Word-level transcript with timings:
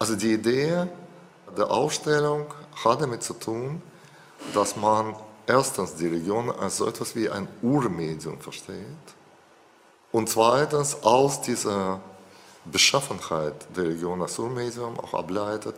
Also 0.00 0.16
die 0.16 0.32
Idee 0.32 0.86
der 1.54 1.70
Ausstellung 1.70 2.46
hat 2.82 3.02
damit 3.02 3.22
zu 3.22 3.34
tun, 3.34 3.82
dass 4.54 4.74
man 4.74 5.14
erstens 5.46 5.94
die 5.94 6.06
Religion 6.06 6.50
als 6.50 6.78
so 6.78 6.86
etwas 6.86 7.14
wie 7.14 7.28
ein 7.28 7.46
Urmedium 7.60 8.40
versteht 8.40 9.04
und 10.10 10.30
zweitens 10.30 11.02
aus 11.02 11.42
dieser 11.42 12.00
Beschaffenheit 12.64 13.54
der 13.76 13.84
Religion 13.84 14.22
als 14.22 14.38
Urmedium 14.38 14.98
auch 14.98 15.12
ableitet 15.12 15.74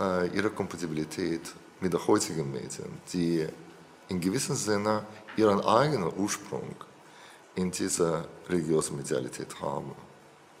äh, 0.00 0.26
ihre 0.34 0.50
Kompatibilität 0.50 1.42
mit 1.80 1.92
der 1.92 2.04
heutigen 2.04 2.50
Medien, 2.50 3.00
die 3.12 3.46
in 4.08 4.20
gewissem 4.20 4.56
Sinne 4.56 5.06
ihren 5.36 5.60
eigenen 5.60 6.12
Ursprung 6.16 6.74
in 7.54 7.70
dieser 7.70 8.24
religiösen 8.48 8.96
Medialität 8.96 9.60
haben. 9.60 9.92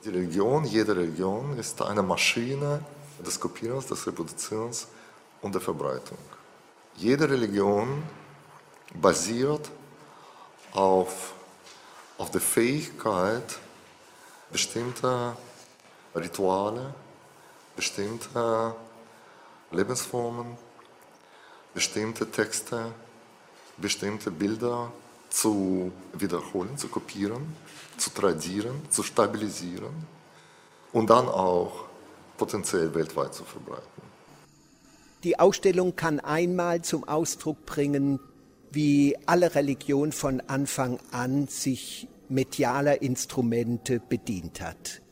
Die 0.04 0.10
Religion, 0.10 0.64
jede 0.64 0.96
Religion 0.96 1.58
ist 1.58 1.80
eine 1.82 2.02
Maschine 2.02 2.80
des 3.18 3.40
Kopierens, 3.40 3.86
des 3.86 4.06
Reproduzierens 4.06 4.88
und 5.42 5.54
der 5.54 5.60
Verbreitung. 5.60 6.18
Jede 6.96 7.28
Religion 7.28 8.02
basiert 8.94 9.70
auf, 10.72 11.32
auf 12.18 12.30
der 12.30 12.40
Fähigkeit, 12.40 13.58
bestimmte 14.50 15.36
Rituale, 16.14 16.94
bestimmte 17.74 18.74
Lebensformen, 19.70 20.56
bestimmte 21.74 22.30
Texte, 22.30 22.92
bestimmte 23.76 24.30
Bilder 24.30 24.90
zu 25.36 25.92
wiederholen, 26.14 26.78
zu 26.78 26.88
kopieren, 26.88 27.54
zu 27.98 28.08
tradieren, 28.08 28.74
zu 28.88 29.02
stabilisieren 29.02 29.94
und 30.94 31.10
dann 31.10 31.28
auch 31.28 31.84
potenziell 32.38 32.94
weltweit 32.94 33.34
zu 33.34 33.44
verbreiten. 33.44 34.02
Die 35.24 35.38
Ausstellung 35.38 35.94
kann 35.94 36.20
einmal 36.20 36.80
zum 36.80 37.04
Ausdruck 37.06 37.66
bringen, 37.66 38.18
wie 38.70 39.14
alle 39.26 39.54
Religion 39.54 40.12
von 40.12 40.40
Anfang 40.40 40.98
an 41.10 41.48
sich 41.48 42.08
medialer 42.30 43.02
Instrumente 43.02 44.00
bedient 44.00 44.62
hat. 44.62 45.02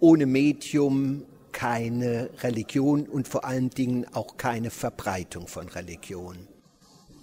Ohne 0.00 0.24
Medium 0.24 1.24
keine 1.52 2.30
Religion 2.40 3.06
und 3.06 3.28
vor 3.28 3.44
allen 3.44 3.68
Dingen 3.68 4.06
auch 4.14 4.38
keine 4.38 4.70
Verbreitung 4.70 5.46
von 5.46 5.68
Religion. 5.68 6.36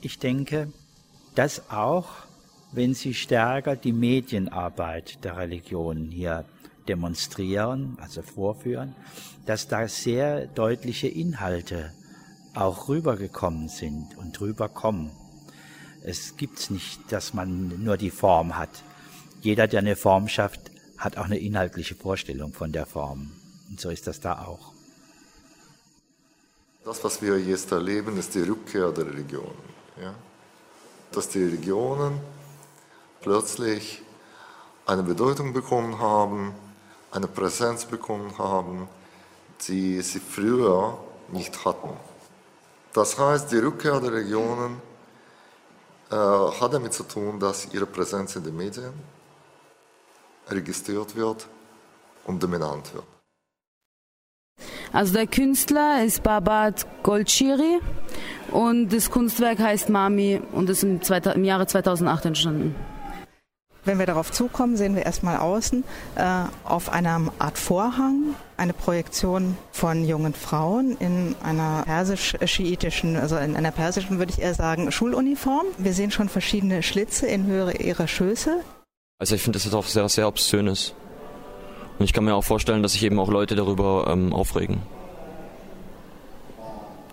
Ich 0.02 0.20
denke, 0.20 0.72
dass 1.36 1.70
auch, 1.70 2.25
wenn 2.76 2.94
Sie 2.94 3.14
stärker 3.14 3.76
die 3.76 3.94
Medienarbeit 3.94 5.24
der 5.24 5.38
Religion 5.38 6.12
hier 6.12 6.46
demonstrieren, 6.88 7.98
also 8.02 8.22
vorführen, 8.22 8.96
dass 9.46 9.68
da 9.68 9.88
sehr 9.88 10.48
deutliche 10.48 11.08
Inhalte 11.08 11.94
auch 12.54 12.90
rübergekommen 12.90 13.70
sind 13.70 14.18
und 14.18 14.40
rüberkommen. 14.42 15.12
Es 16.04 16.38
gibt 16.38 16.70
nicht, 16.70 17.00
dass 17.12 17.34
man 17.34 17.84
nur 17.84 17.98
die 17.98 18.12
Form 18.12 18.58
hat. 18.58 18.84
Jeder, 19.42 19.68
der 19.68 19.80
eine 19.80 19.96
Form 19.96 20.28
schafft, 20.28 20.72
hat 20.98 21.18
auch 21.18 21.26
eine 21.26 21.40
inhaltliche 21.40 21.96
Vorstellung 21.96 22.54
von 22.54 22.72
der 22.72 22.86
Form. 22.86 23.32
Und 23.70 23.80
so 23.80 23.90
ist 23.90 24.08
das 24.08 24.20
da 24.20 24.46
auch. 24.46 24.74
Das, 26.84 27.04
was 27.04 27.22
wir 27.22 27.40
jetzt 27.40 27.72
erleben, 27.72 28.18
ist 28.18 28.36
die 28.36 28.42
Rückkehr 28.42 28.92
der 28.92 29.08
Religionen. 29.08 29.58
Ja? 30.00 30.14
Dass 31.12 31.30
die 31.30 31.44
Religionen 31.44 32.20
plötzlich 33.26 34.04
eine 34.86 35.02
Bedeutung 35.02 35.52
bekommen 35.52 35.98
haben, 35.98 36.54
eine 37.12 37.26
Präsenz 37.26 37.84
bekommen 37.86 38.38
haben, 38.38 38.88
die 39.68 40.00
sie 40.02 40.20
früher 40.20 40.96
nicht 41.30 41.66
hatten. 41.66 41.90
Das 42.94 43.18
heißt, 43.18 43.52
die 43.52 43.58
Rückkehr 43.58 44.00
der 44.00 44.14
Regionen 44.14 44.80
äh, 46.12 46.16
hat 46.16 46.72
damit 46.72 46.94
zu 46.94 47.04
tun, 47.04 47.40
dass 47.40 47.74
ihre 47.74 47.88
Präsenz 47.88 48.36
in 48.36 48.44
den 48.44 48.56
Medien 48.56 48.94
registriert 50.48 51.16
wird 51.16 51.48
und 52.26 52.44
dominant 52.44 52.94
wird. 52.94 53.06
Also 54.94 55.14
der 55.14 55.26
Künstler 55.26 56.06
ist 56.06 56.22
Babat 56.22 56.86
Golchiri 57.02 57.80
und 58.52 58.90
das 58.90 59.10
Kunstwerk 59.10 59.58
heißt 59.58 59.90
Mami 59.90 60.40
und 60.52 60.70
ist 60.70 60.84
im, 60.84 61.02
im 61.02 61.44
Jahre 61.44 61.66
2008 61.66 62.26
entstanden. 62.26 62.76
Wenn 63.86 64.00
wir 64.00 64.08
darauf 64.08 64.32
zukommen, 64.32 64.78
sehen 64.78 64.96
wir 64.96 65.06
erstmal 65.06 65.38
außen 65.38 65.84
äh, 66.16 66.24
auf 66.64 66.92
einer 66.92 67.22
Art 67.38 67.60
Vorhang 67.60 68.36
eine 68.58 68.74
Projektion 68.74 69.56
von 69.72 70.04
jungen 70.06 70.34
Frauen 70.34 70.98
in 71.00 71.36
einer 71.44 71.84
persisch-schiitischen, 71.86 73.16
also 73.16 73.38
in 73.38 73.56
einer 73.56 73.70
persischen, 73.70 74.18
würde 74.18 74.34
ich 74.36 74.42
eher 74.42 74.56
sagen, 74.56 74.92
Schuluniform. 74.92 75.68
Wir 75.78 75.94
sehen 75.94 76.10
schon 76.10 76.30
verschiedene 76.30 76.82
Schlitze 76.82 77.28
in 77.28 77.46
Höhe 77.46 77.74
ihrer 77.74 78.08
Schöße. 78.08 78.62
Also 79.20 79.36
ich 79.36 79.44
finde, 79.44 79.58
das 79.58 79.68
ist 79.68 79.76
auch 79.76 79.86
sehr, 79.86 80.10
sehr 80.10 80.28
obszönes. 80.28 80.96
Und 82.00 82.06
ich 82.06 82.14
kann 82.14 82.26
mir 82.26 82.34
auch 82.34 82.44
vorstellen, 82.44 82.82
dass 82.82 82.94
sich 82.94 83.04
eben 83.04 83.20
auch 83.20 83.30
Leute 83.30 83.56
darüber 83.56 84.08
ähm, 84.10 84.34
aufregen. 84.34 84.82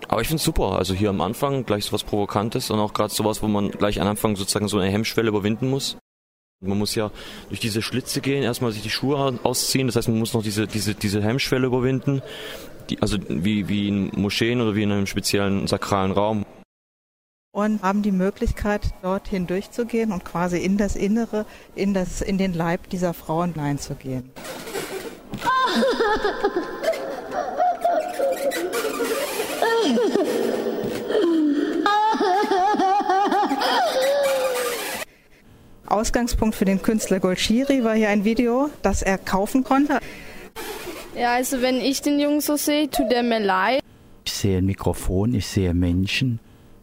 Aber 0.08 0.22
ich 0.22 0.28
finde 0.28 0.38
es 0.38 0.44
super. 0.44 0.78
Also 0.78 0.94
hier 0.94 1.10
am 1.10 1.20
Anfang 1.20 1.64
gleich 1.66 1.84
so 1.84 1.92
was 1.92 2.02
Provokantes 2.02 2.70
und 2.70 2.78
auch 2.78 2.94
gerade 2.94 3.12
sowas, 3.12 3.42
wo 3.42 3.48
man 3.48 3.70
gleich 3.70 4.00
am 4.00 4.08
Anfang 4.08 4.36
sozusagen 4.36 4.68
so 4.68 4.78
eine 4.78 4.90
Hemmschwelle 4.90 5.28
überwinden 5.28 5.68
muss. 5.68 5.98
Man 6.64 6.78
muss 6.78 6.94
ja 6.94 7.10
durch 7.48 7.58
diese 7.58 7.82
Schlitze 7.82 8.20
gehen, 8.20 8.44
erstmal 8.44 8.70
sich 8.70 8.82
die 8.82 8.90
Schuhe 8.90 9.40
ausziehen. 9.42 9.88
Das 9.88 9.96
heißt, 9.96 10.08
man 10.08 10.20
muss 10.20 10.32
noch 10.32 10.44
diese, 10.44 10.68
diese, 10.68 10.94
diese 10.94 11.20
Hemmschwelle 11.20 11.66
überwinden. 11.66 12.22
Die, 12.88 13.02
also 13.02 13.18
wie, 13.28 13.68
wie 13.68 13.88
in 13.88 14.12
Moscheen 14.14 14.60
oder 14.60 14.76
wie 14.76 14.84
in 14.84 14.92
einem 14.92 15.06
speziellen 15.06 15.66
sakralen 15.66 16.12
Raum. 16.12 16.46
Und 17.52 17.82
haben 17.82 18.02
die 18.02 18.12
Möglichkeit, 18.12 18.94
dorthin 19.02 19.48
durchzugehen 19.48 20.12
und 20.12 20.24
quasi 20.24 20.58
in 20.58 20.78
das 20.78 20.94
Innere, 20.94 21.46
in, 21.74 21.94
das, 21.94 22.22
in 22.22 22.38
den 22.38 22.54
Leib 22.54 22.88
dieser 22.90 23.12
Frauen 23.12 23.54
hineinzugehen. 23.54 24.30
Ausgangspunkt 35.92 36.54
für 36.54 36.64
den 36.64 36.80
Künstler 36.80 37.20
Golshiri 37.20 37.84
war 37.84 37.94
hier 37.94 38.08
ein 38.08 38.24
Video, 38.24 38.70
das 38.82 39.02
er 39.02 39.18
kaufen 39.18 39.62
konnte. 39.62 39.98
Ja, 41.16 41.34
also 41.34 41.60
wenn 41.60 41.80
ich 41.80 42.00
den 42.00 42.18
Jungen 42.18 42.40
so 42.40 42.56
sehe, 42.56 42.90
tut 42.90 43.12
er 43.12 43.22
mir 43.22 43.40
leid. 43.40 43.82
Ich 44.24 44.32
sehe 44.32 44.58
ein 44.58 44.66
Mikrofon, 44.66 45.34
ich 45.34 45.46
sehe 45.46 45.74
Menschen 45.74 46.40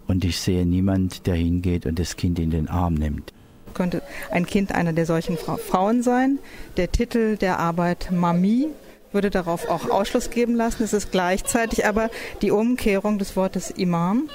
und 0.08 0.24
ich 0.24 0.40
sehe 0.40 0.66
niemand, 0.66 1.25
der 1.25 1.36
hingeht 1.36 1.86
und 1.86 1.97
das 1.97 2.16
Kind 2.16 2.38
in 2.38 2.52
den 2.52 2.68
Arm 2.68 2.94
nimmt. 2.94 3.34
Könnte 3.74 4.02
ein 4.31 4.46
Kind 4.46 4.74
einer 4.74 4.94
der 4.94 5.06
solchen 5.06 5.38
Frauen 5.38 6.03
sein. 6.03 6.40
Der 6.78 6.91
Titel 6.91 7.38
der 7.38 7.59
Arbeit 7.59 8.12
Mami 8.12 8.68
würde 9.12 9.30
darauf 9.30 9.70
auch 9.70 9.90
Ausschluss 9.90 10.30
geben 10.30 10.56
lassen. 10.56 10.84
Es 10.84 10.94
ist 10.94 11.12
gleichzeitig 11.12 11.86
aber 11.86 12.09
die 12.41 12.52
Umkehrung 12.52 13.18
des 13.18 13.36
Wortes 13.36 13.72
Imam. 13.72 14.30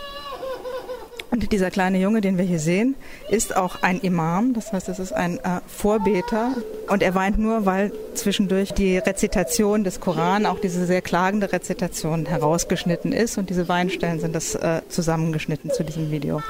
Und 1.35 1.51
dieser 1.51 1.73
kleine 1.73 1.99
Junge, 1.99 2.21
den 2.21 2.39
wir 2.39 2.45
hier 2.45 2.61
sehen, 2.61 2.95
ist 3.29 3.57
auch 3.57 3.83
ein 3.83 3.99
Imam, 3.99 4.55
das 4.55 4.73
heißt, 4.73 4.89
es 4.89 5.01
ist 5.01 5.13
ein 5.13 5.39
äh, 5.39 5.59
Vorbeter. 5.67 6.53
Und 6.89 7.03
er 7.03 7.17
weint 7.17 7.41
nur, 7.41 7.67
weil 7.67 7.91
zwischendurch 8.15 8.71
die 8.71 8.99
Rezitation 8.99 9.83
des 9.83 9.99
Koran, 9.99 10.47
auch 10.47 10.61
diese 10.61 10.87
sehr 10.87 11.03
klagende 11.03 11.51
Rezitation, 11.53 12.27
herausgeschnitten 12.27 13.11
ist. 13.11 13.37
Und 13.37 13.51
diese 13.51 13.69
Weinstellen 13.69 14.21
sind 14.21 14.33
das 14.33 14.55
äh, 14.55 14.83
zusammengeschnitten 14.89 15.73
zu 15.73 15.83
diesem 15.83 16.13
Video. 16.13 16.41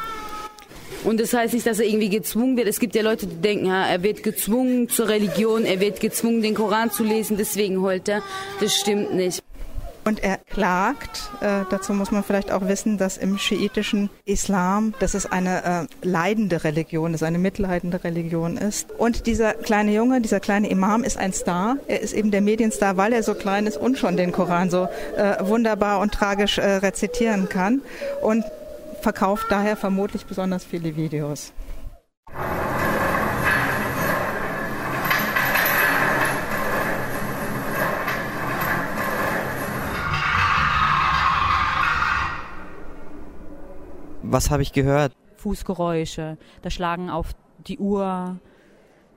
Und 1.03 1.19
das 1.19 1.33
heißt 1.33 1.55
nicht, 1.55 1.67
dass 1.67 1.79
er 1.79 1.87
irgendwie 1.87 2.11
gezwungen 2.11 2.59
wird. 2.59 2.69
Es 2.69 2.79
gibt 2.79 2.95
ja 2.95 3.01
Leute, 3.01 3.27
die 3.27 3.37
denken, 3.37 3.65
ja, 3.65 3.87
er 3.87 4.03
wird 4.03 4.23
gezwungen 4.23 4.91
zur 4.91 5.09
Religion, 5.09 5.65
er 5.65 5.81
wird 5.81 6.01
gezwungen, 6.01 6.43
den 6.43 6.55
Koran 6.55 6.91
zu 6.91 7.05
lesen, 7.05 7.39
deswegen 7.39 7.81
heult 7.81 8.07
er. 8.09 8.23
Das 8.61 8.77
stimmt 8.77 9.15
nicht. 9.15 9.44
Und 10.05 10.23
er 10.23 10.37
klagt, 10.37 11.31
äh, 11.41 11.65
dazu 11.71 11.95
muss 11.95 12.11
man 12.11 12.23
vielleicht 12.23 12.53
auch 12.53 12.69
wissen, 12.69 12.99
dass 12.99 13.17
im 13.17 13.39
schiitischen 13.39 14.11
Islam, 14.27 14.93
dass 14.99 15.15
es 15.15 15.25
eine 15.25 15.89
äh, 16.03 16.07
leidende 16.07 16.63
Religion 16.65 17.15
ist, 17.15 17.23
eine 17.23 17.39
mitleidende 17.39 18.05
Religion 18.05 18.59
ist. 18.59 18.91
Und 18.93 19.27
dieser 19.27 19.55
kleine 19.55 19.93
Junge, 19.93 20.21
dieser 20.21 20.41
kleine 20.41 20.69
Imam 20.69 21.05
ist 21.05 21.17
ein 21.17 21.33
Star. 21.33 21.77
Er 21.89 22.01
ist 22.01 22.13
eben 22.13 22.31
der 22.31 22.43
Medienstar, 22.43 22.99
weil 22.99 23.15
er 23.15 23.23
so 23.23 23.35
klein 23.35 23.67
ist 23.67 23.79
und 23.79 23.97
schon 23.99 24.17
den 24.17 24.31
Koran 24.33 24.69
so 24.69 24.89
äh, 25.17 25.37
wunderbar 25.41 26.01
und 26.01 26.13
tragisch 26.13 26.59
äh, 26.59 26.65
rezitieren 26.77 27.49
kann. 27.49 27.81
Und 28.21 28.45
verkauft 29.01 29.47
daher 29.51 29.77
vermutlich 29.77 30.27
besonders 30.27 30.65
viele 30.65 30.97
Videos. 30.97 31.53
Was 44.35 44.51
habe 44.51 44.63
ich 44.63 44.73
gehört? 44.73 45.13
Fußgeräusche, 45.37 46.39
das 46.61 46.75
Schlagen 46.75 47.09
auf 47.09 47.37
die 47.69 47.79
Uhr, 47.79 48.37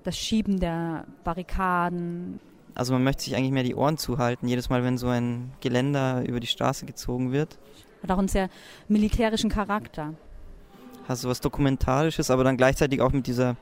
das 0.03 0.15
Schieben 0.15 0.59
der 0.59 1.05
Barrikaden, 1.23 2.39
Also 2.75 2.93
man 2.93 3.03
möchte 3.03 3.23
sich 3.23 3.35
eigentlich 3.35 3.51
mehr 3.51 3.63
die 3.63 3.73
Ohren 3.73 3.97
zuhalten, 3.97 4.47
jedes 4.47 4.69
Mal, 4.69 4.83
wenn 4.83 4.99
so 4.99 5.07
ein 5.07 5.53
Geländer 5.59 6.23
über 6.27 6.39
die 6.39 6.45
Straße 6.45 6.85
gezogen 6.85 7.31
wird. 7.31 7.57
Hat 8.03 8.11
auch 8.11 8.19
einen 8.19 8.27
sehr 8.27 8.47
militärischen 8.87 9.49
Charakter. 9.49 10.13
Hast 11.07 11.23
du 11.23 11.29
was 11.29 11.41
Dokumentarisches, 11.41 12.29
aber 12.29 12.43
dann 12.43 12.55
gleichzeitig 12.55 13.01
auch 13.01 13.11
mit 13.11 13.25
dieser 13.25 13.55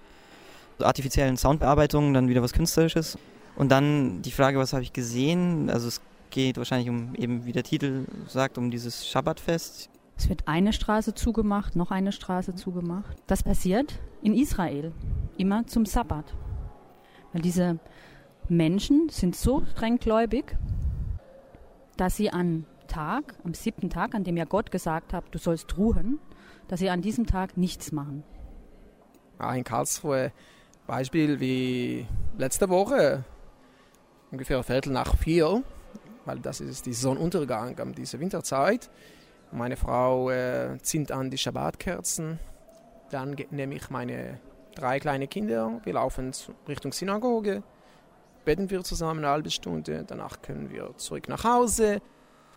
artifiziellen 0.80 1.38
Soundbearbeitung 1.38 2.14
dann 2.14 2.28
wieder 2.28 2.42
was 2.42 2.52
Künstlerisches. 2.52 3.18
Und 3.56 3.72
dann 3.72 4.22
die 4.24 4.32
Frage, 4.32 4.60
was 4.60 4.74
habe 4.74 4.84
ich 4.84 4.92
gesehen? 4.92 5.70
Also 5.70 5.88
es 5.88 6.02
geht 6.32 6.58
wahrscheinlich 6.58 6.90
um 6.90 7.16
eben, 7.16 7.46
wie 7.46 7.54
der 7.54 7.64
Titel 7.64 8.08
sagt, 8.28 8.58
um 8.58 8.72
dieses 8.72 9.08
Schabbatfest. 9.08 9.90
Es 10.18 10.30
wird 10.30 10.48
eine 10.48 10.74
Straße 10.74 11.14
zugemacht, 11.14 11.76
noch 11.76 11.92
eine 11.92 12.12
Straße 12.12 12.56
zugemacht. 12.56 13.18
Das 13.28 13.44
passiert 13.44 14.00
in 14.22 14.34
Israel, 14.34 14.94
immer 15.38 15.68
zum 15.68 15.86
Sabbat. 15.86 16.34
Weil 17.34 17.42
diese 17.42 17.80
Menschen 18.48 19.10
sind 19.10 19.36
so 19.36 19.66
strenggläubig, 19.66 20.56
dass 21.98 22.16
sie 22.16 22.32
am 22.32 22.66
Tag, 22.88 23.36
am 23.44 23.54
siebten 23.54 23.90
Tag, 23.90 24.16
an 24.16 24.24
dem 24.24 24.38
ja 24.38 24.46
Gott 24.46 24.72
gesagt 24.72 25.14
hat, 25.14 25.26
du 25.32 25.38
sollst 25.38 25.78
ruhen, 25.78 26.20
dass 26.68 26.80
sie 26.80 26.90
an 26.90 27.02
diesem 27.02 27.26
Tag 27.26 27.58
nichts 27.58 27.92
machen. 27.92 28.24
In 29.54 29.64
Karlsruhe 29.64 30.32
Beispiel 30.88 31.40
wie 31.40 32.08
letzte 32.38 32.70
Woche, 32.70 33.24
ungefähr 34.32 34.64
Viertel 34.64 34.94
nach 34.94 35.18
vier, 35.18 35.64
weil 36.26 36.40
das 36.40 36.62
ist 36.62 36.86
die 36.86 36.94
Sonnenuntergang 36.94 37.78
an 37.80 37.94
dieser 37.94 38.20
Winterzeit. 38.20 38.90
Meine 39.52 39.78
Frau 39.78 40.30
äh, 40.30 40.78
zieht 40.82 41.12
an 41.12 41.30
die 41.30 41.38
Schabbatkerzen. 41.38 42.40
Dann 43.10 43.36
nehme 43.52 43.76
ich 43.76 43.90
meine 43.90 44.40
drei 44.76 45.00
kleine 45.00 45.28
Kinder. 45.28 45.80
Wir 45.84 45.94
laufen 45.94 46.32
Richtung 46.68 46.92
Synagoge. 46.92 47.64
Beten 48.44 48.70
wir 48.70 48.84
zusammen 48.84 49.20
eine 49.20 49.30
halbe 49.30 49.50
Stunde. 49.50 50.04
Danach 50.06 50.42
können 50.42 50.70
wir 50.70 50.96
zurück 50.98 51.30
nach 51.30 51.44
Hause. 51.44 52.02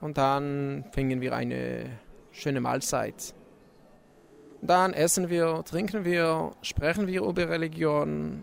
Und 0.01 0.19
dann 0.19 0.85
fingen 0.93 1.21
wir 1.21 1.35
eine 1.35 1.99
schöne 2.33 2.61
Mahlzeit. 2.61 3.35
Dann 4.61 4.93
essen 4.93 5.29
wir, 5.29 5.63
trinken 5.65 6.05
wir, 6.05 6.53
sprechen 6.63 7.07
wir 7.07 7.23
über 7.23 7.49
Religion 7.49 8.43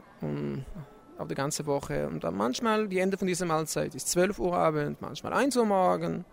auf 1.18 1.28
die 1.28 1.36
ganze 1.36 1.66
Woche. 1.66 2.08
Und 2.08 2.24
dann 2.24 2.36
manchmal, 2.36 2.88
die 2.88 3.00
Ende 3.00 3.18
von 3.18 3.28
dieser 3.28 3.46
Mahlzeit 3.46 3.96
ist 3.96 4.10
12 4.10 4.40
Uhr 4.40 4.56
Abend, 4.56 5.02
manchmal 5.02 5.34
1 5.34 5.58
Uhr 5.58 5.66
morgen. 5.66 6.26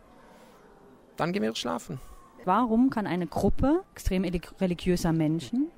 Dann 1.17 1.33
gehen 1.33 1.43
wir 1.43 1.55
schlafen. 1.55 2.01
Warum 2.45 2.91
kann 2.91 3.07
eine 3.07 3.27
Gruppe 3.27 3.83
extrem 3.93 4.25
religiöser 4.25 5.13
Menschen 5.13 5.69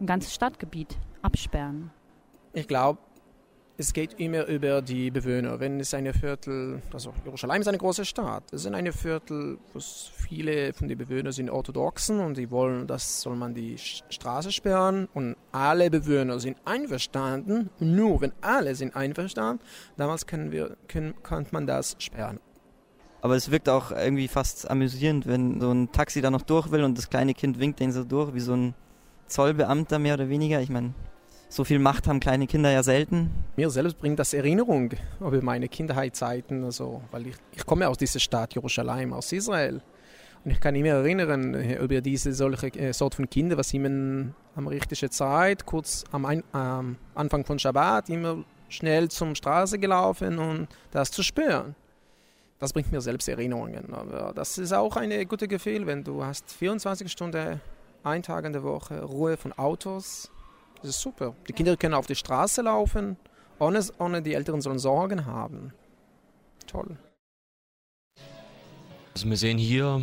ein 0.00 0.06
ganzes 0.06 0.34
Stadtgebiet 0.34 0.96
absperren? 1.22 1.90
Ich 2.52 2.68
glaube, 2.68 3.00
es 3.80 3.92
geht 3.92 4.14
immer 4.18 4.46
über 4.46 4.82
die 4.82 5.10
Bewohner. 5.10 5.60
Wenn 5.60 5.78
es 5.78 5.94
eine 5.94 6.12
Viertel, 6.12 6.82
also 6.92 7.12
Jerusalem 7.24 7.60
ist 7.60 7.68
eine 7.68 7.78
große 7.78 8.04
Stadt, 8.04 8.42
es 8.52 8.62
sind 8.62 8.74
eine 8.74 8.92
Viertel, 8.92 9.58
wo 9.72 9.78
viele 9.78 10.72
von 10.72 10.88
den 10.88 10.98
Bewohnern 10.98 11.32
sind 11.32 11.48
Orthodoxen 11.48 12.18
und 12.18 12.36
die 12.36 12.50
wollen, 12.50 12.88
dass 12.88 13.20
soll 13.20 13.36
man 13.36 13.54
die 13.54 13.78
Straße 13.78 14.50
sperren 14.50 15.08
und 15.14 15.36
alle 15.52 15.90
Bewohner 15.90 16.40
sind 16.40 16.58
einverstanden. 16.64 17.70
Nur 17.78 18.20
wenn 18.20 18.32
alle 18.40 18.74
sind 18.74 18.96
einverstanden, 18.96 19.64
damals 19.96 20.26
können 20.26 20.50
wir, 20.50 20.76
können, 20.88 21.14
kann 21.22 21.46
man 21.52 21.68
das 21.68 21.94
sperren. 22.00 22.40
Aber 23.20 23.34
es 23.34 23.50
wirkt 23.50 23.68
auch 23.68 23.90
irgendwie 23.90 24.28
fast 24.28 24.70
amüsierend, 24.70 25.26
wenn 25.26 25.60
so 25.60 25.72
ein 25.72 25.90
Taxi 25.90 26.20
da 26.20 26.30
noch 26.30 26.42
durch 26.42 26.70
will 26.70 26.84
und 26.84 26.96
das 26.96 27.10
kleine 27.10 27.34
Kind 27.34 27.58
winkt 27.58 27.80
den 27.80 27.92
so 27.92 28.04
durch, 28.04 28.32
wie 28.34 28.40
so 28.40 28.54
ein 28.54 28.74
Zollbeamter 29.26 29.98
mehr 29.98 30.14
oder 30.14 30.28
weniger. 30.28 30.60
Ich 30.60 30.70
meine, 30.70 30.94
so 31.48 31.64
viel 31.64 31.78
Macht 31.78 32.06
haben 32.06 32.20
kleine 32.20 32.46
Kinder 32.46 32.70
ja 32.70 32.82
selten. 32.82 33.30
Mir 33.56 33.70
selbst 33.70 33.98
bringt 33.98 34.18
das 34.18 34.34
Erinnerung 34.34 34.92
über 35.20 35.42
meine 35.42 35.68
Kindheitszeiten, 35.68 36.62
also, 36.64 37.02
weil 37.10 37.28
ich, 37.28 37.36
ich 37.56 37.66
komme 37.66 37.88
aus 37.88 37.98
dieser 37.98 38.20
Stadt 38.20 38.54
Jerusalem, 38.54 39.12
aus 39.12 39.32
Israel. 39.32 39.80
Und 40.44 40.52
ich 40.52 40.60
kann 40.60 40.74
mich 40.74 40.84
erinnern 40.84 41.54
äh, 41.54 41.82
über 41.82 42.00
diese 42.00 42.32
solche 42.32 42.68
äh, 42.68 42.92
Sort 42.92 43.14
von 43.14 43.28
Kinder, 43.28 43.56
was 43.56 43.74
immer 43.74 44.32
am 44.54 44.66
richtigen 44.66 45.10
Zeit, 45.10 45.66
kurz 45.66 46.04
am 46.12 46.24
Ein 46.26 46.40
äh, 46.54 46.96
Anfang 47.14 47.44
von 47.44 47.58
Shabbat, 47.58 48.10
immer 48.10 48.44
schnell 48.68 49.08
zum 49.08 49.34
Straße 49.34 49.78
gelaufen 49.78 50.38
und 50.38 50.68
das 50.90 51.10
zu 51.10 51.22
spüren. 51.22 51.74
Das 52.58 52.72
bringt 52.72 52.90
mir 52.90 53.00
selbst 53.00 53.28
Erinnerungen. 53.28 53.92
Aber 53.92 54.32
das 54.34 54.58
ist 54.58 54.72
auch 54.72 54.96
ein 54.96 55.28
gutes 55.28 55.48
Gefühl, 55.48 55.86
wenn 55.86 56.02
du 56.02 56.24
hast 56.24 56.52
24 56.52 57.10
Stunden, 57.10 57.60
ein 58.02 58.22
Tag 58.22 58.44
in 58.44 58.52
der 58.52 58.62
Woche 58.62 59.02
Ruhe 59.02 59.36
von 59.36 59.52
Autos, 59.52 60.30
das 60.80 60.90
ist 60.90 61.00
super. 61.00 61.34
Die 61.48 61.52
Kinder 61.52 61.76
können 61.76 61.94
auf 61.94 62.06
die 62.06 62.14
Straße 62.14 62.62
laufen, 62.62 63.16
ohne, 63.58 63.84
ohne 63.98 64.22
die 64.22 64.34
Eltern 64.34 64.60
sollen 64.60 64.78
Sorgen 64.78 65.26
haben. 65.26 65.72
Toll. 66.66 66.96
Also 69.14 69.28
wir 69.28 69.36
sehen 69.36 69.58
hier 69.58 70.02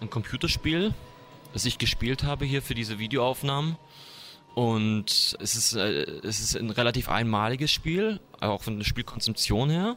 ein 0.00 0.10
Computerspiel, 0.10 0.94
das 1.52 1.64
ich 1.64 1.78
gespielt 1.78 2.22
habe 2.22 2.44
hier 2.44 2.62
für 2.62 2.74
diese 2.74 2.98
Videoaufnahmen. 2.98 3.76
Und 4.54 5.36
es 5.40 5.56
ist, 5.56 5.74
äh, 5.74 6.02
es 6.22 6.40
ist 6.40 6.56
ein 6.56 6.70
relativ 6.70 7.08
einmaliges 7.08 7.72
Spiel, 7.72 8.20
auch 8.40 8.62
von 8.62 8.78
der 8.78 8.84
Spielkonzeption 8.84 9.70
her 9.70 9.96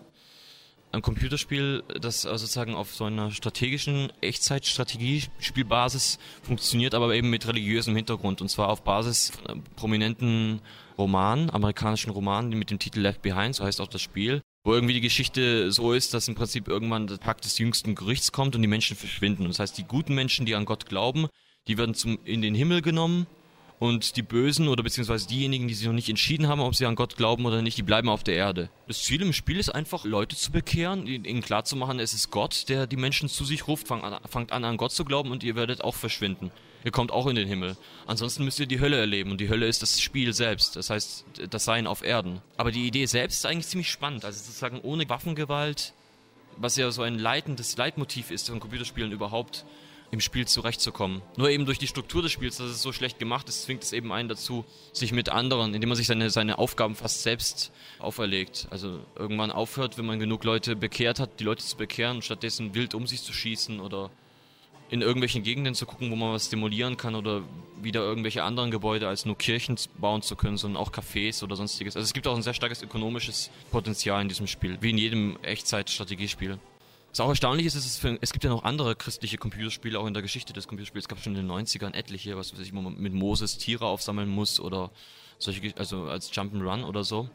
ein 0.95 1.01
Computerspiel, 1.01 1.83
das 1.99 2.25
also 2.25 2.45
sozusagen 2.45 2.73
auf 2.73 2.95
so 2.95 3.05
einer 3.05 3.29
strategischen 3.31 4.11
Echtzeitstrategiespielbasis 4.21 6.17
funktioniert, 6.41 6.95
aber 6.95 7.13
eben 7.13 7.29
mit 7.29 7.47
religiösem 7.47 7.95
Hintergrund 7.95 8.41
und 8.41 8.49
zwar 8.49 8.69
auf 8.69 8.83
Basis 8.83 9.31
von 9.31 9.63
prominenten 9.75 10.61
Romanen, 10.97 11.49
amerikanischen 11.49 12.11
Romanen, 12.11 12.49
die 12.51 12.57
mit 12.57 12.71
dem 12.71 12.79
Titel 12.79 13.01
Left 13.01 13.21
Behind, 13.21 13.53
so 13.53 13.65
heißt 13.65 13.81
auch 13.81 13.87
das 13.87 14.01
Spiel, 14.01 14.41
wo 14.63 14.73
irgendwie 14.73 14.93
die 14.93 15.01
Geschichte 15.01 15.71
so 15.71 15.91
ist, 15.93 16.13
dass 16.13 16.27
im 16.27 16.35
Prinzip 16.35 16.67
irgendwann 16.67 17.07
der 17.07 17.19
Tag 17.19 17.41
des 17.41 17.57
jüngsten 17.57 17.95
Gerichts 17.95 18.31
kommt 18.31 18.55
und 18.55 18.61
die 18.61 18.67
Menschen 18.67 18.95
verschwinden. 18.95 19.45
Das 19.45 19.59
heißt, 19.59 19.77
die 19.77 19.83
guten 19.83 20.15
Menschen, 20.15 20.45
die 20.45 20.55
an 20.55 20.65
Gott 20.65 20.85
glauben, 20.85 21.27
die 21.67 21.77
werden 21.77 21.95
zum, 21.95 22.19
in 22.23 22.41
den 22.41 22.55
Himmel 22.55 22.81
genommen 22.81 23.27
und 23.79 24.15
die 24.15 24.21
Bösen 24.21 24.67
oder 24.67 24.83
beziehungsweise 24.83 25.27
diejenigen, 25.27 25.67
die 25.67 25.73
sich 25.73 25.87
noch 25.87 25.93
nicht 25.93 26.09
entschieden 26.09 26.47
haben, 26.47 26.61
ob 26.61 26.75
sie 26.75 26.85
an 26.85 26.95
Gott 26.95 27.17
glauben 27.17 27.45
oder 27.45 27.61
nicht, 27.61 27.77
die 27.77 27.83
bleiben 27.83 28.09
auf 28.09 28.23
der 28.23 28.35
Erde. 28.35 28.69
Das 28.87 29.03
Ziel 29.03 29.21
im 29.21 29.33
Spiel 29.33 29.57
ist 29.57 29.69
einfach, 29.69 30.05
Leute 30.05 30.35
zu 30.35 30.51
bekehren, 30.51 31.07
ihnen 31.07 31.41
klarzumachen, 31.41 31.99
es 31.99 32.13
ist 32.13 32.31
Gott, 32.31 32.69
der 32.69 32.87
die 32.87 32.97
Menschen 32.97 33.29
zu 33.29 33.43
sich 33.43 33.67
ruft, 33.67 33.87
fangt 33.87 34.03
an, 34.03 34.19
fangt 34.29 34.51
an, 34.51 34.63
an 34.63 34.77
Gott 34.77 34.91
zu 34.91 35.05
glauben 35.05 35.31
und 35.31 35.43
ihr 35.43 35.55
werdet 35.55 35.83
auch 35.83 35.95
verschwinden. 35.95 36.51
Ihr 36.85 36.91
kommt 36.91 37.11
auch 37.11 37.25
in 37.25 37.35
den 37.35 37.47
Himmel. 37.47 37.75
Ansonsten 38.05 38.45
müsst 38.45 38.59
ihr 38.59 38.67
die 38.67 38.79
Hölle 38.79 38.97
erleben 38.97 39.31
und 39.31 39.41
die 39.41 39.49
Hölle 39.49 39.67
ist 39.67 39.81
das 39.81 39.99
Spiel 39.99 40.33
selbst, 40.33 40.75
das 40.75 40.91
heißt 40.91 41.25
das 41.49 41.65
Sein 41.65 41.87
auf 41.87 42.03
Erden. 42.03 42.41
Aber 42.57 42.71
die 42.71 42.85
Idee 42.85 43.07
selbst 43.07 43.37
ist 43.37 43.45
eigentlich 43.45 43.67
ziemlich 43.67 43.89
spannend, 43.89 44.23
also 44.23 44.37
sozusagen 44.37 44.79
ohne 44.81 45.09
Waffengewalt, 45.09 45.93
was 46.57 46.75
ja 46.77 46.91
so 46.91 47.01
ein 47.01 47.17
leitendes 47.17 47.75
Leitmotiv 47.75 48.31
ist 48.31 48.49
von 48.49 48.59
Computerspielen 48.59 49.11
überhaupt, 49.11 49.65
im 50.15 50.21
Spiel 50.21 50.47
zurechtzukommen. 50.47 51.21
Nur 51.35 51.49
eben 51.49 51.65
durch 51.65 51.77
die 51.77 51.87
Struktur 51.87 52.21
des 52.21 52.31
Spiels, 52.31 52.55
dass 52.55 52.69
es 52.69 52.81
so 52.81 52.93
schlecht 52.93 53.19
gemacht 53.19 53.49
ist, 53.49 53.63
zwingt 53.63 53.83
es 53.83 53.91
eben 53.91 54.13
einen 54.13 54.29
dazu, 54.29 54.63
sich 54.93 55.11
mit 55.11 55.27
anderen, 55.27 55.73
indem 55.73 55.89
man 55.89 55.97
sich 55.97 56.07
seine, 56.07 56.29
seine 56.29 56.57
Aufgaben 56.57 56.95
fast 56.95 57.21
selbst 57.21 57.73
auferlegt. 57.99 58.67
Also 58.71 58.99
irgendwann 59.17 59.51
aufhört, 59.51 59.97
wenn 59.97 60.05
man 60.05 60.17
genug 60.17 60.45
Leute 60.45 60.77
bekehrt 60.77 61.19
hat, 61.19 61.41
die 61.41 61.43
Leute 61.43 61.65
zu 61.65 61.75
bekehren, 61.75 62.21
stattdessen 62.21 62.73
wild 62.75 62.95
um 62.95 63.07
sich 63.07 63.23
zu 63.23 63.33
schießen 63.33 63.81
oder 63.81 64.09
in 64.89 65.01
irgendwelchen 65.01 65.43
Gegenden 65.43 65.75
zu 65.75 65.85
gucken, 65.85 66.09
wo 66.11 66.15
man 66.15 66.31
was 66.31 66.45
stimulieren 66.45 66.95
kann 66.95 67.15
oder 67.15 67.41
wieder 67.81 67.99
irgendwelche 67.99 68.43
anderen 68.43 68.71
Gebäude 68.71 69.09
als 69.09 69.25
nur 69.25 69.37
Kirchen 69.37 69.75
bauen 69.97 70.21
zu 70.21 70.37
können, 70.37 70.55
sondern 70.55 70.81
auch 70.81 70.93
Cafés 70.93 71.43
oder 71.43 71.57
sonstiges. 71.57 71.97
Also 71.97 72.05
es 72.05 72.13
gibt 72.13 72.25
auch 72.25 72.35
ein 72.37 72.43
sehr 72.43 72.53
starkes 72.53 72.81
ökonomisches 72.81 73.51
Potenzial 73.69 74.21
in 74.21 74.29
diesem 74.29 74.47
Spiel, 74.47 74.77
wie 74.79 74.91
in 74.91 74.97
jedem 74.97 75.37
Echtzeit-Strategiespiel. 75.41 76.57
Was 77.15 77.21
auch 77.21 77.29
erstaunlich 77.29 77.65
ist, 77.65 77.75
ist 77.75 77.85
es, 77.85 77.97
für, 77.97 78.17
es 78.19 78.33
gibt 78.33 78.43
ja 78.43 78.49
noch 78.49 78.65
andere 78.65 78.93
christliche 78.93 79.37
Computerspiele, 79.37 79.97
auch 79.97 80.05
in 80.05 80.13
der 80.13 80.21
Geschichte 80.21 80.51
des 80.51 80.67
Computerspiels. 80.67 81.05
Es 81.05 81.07
gab 81.07 81.17
schon 81.17 81.33
in 81.33 81.47
den 81.47 81.49
90ern 81.49 81.93
etliche, 81.93 82.35
was 82.35 82.51
weiß 82.51 82.59
ich, 82.59 82.75
wo 82.75 82.81
man 82.81 82.97
mit 82.97 83.13
Moses 83.13 83.57
Tiere 83.57 83.85
aufsammeln 83.85 84.27
muss 84.27 84.59
oder 84.59 84.91
solche, 85.37 85.73
also 85.77 86.09
als 86.09 86.33
Jump'n'Run 86.33 86.83
oder 86.83 87.05
so. 87.05 87.29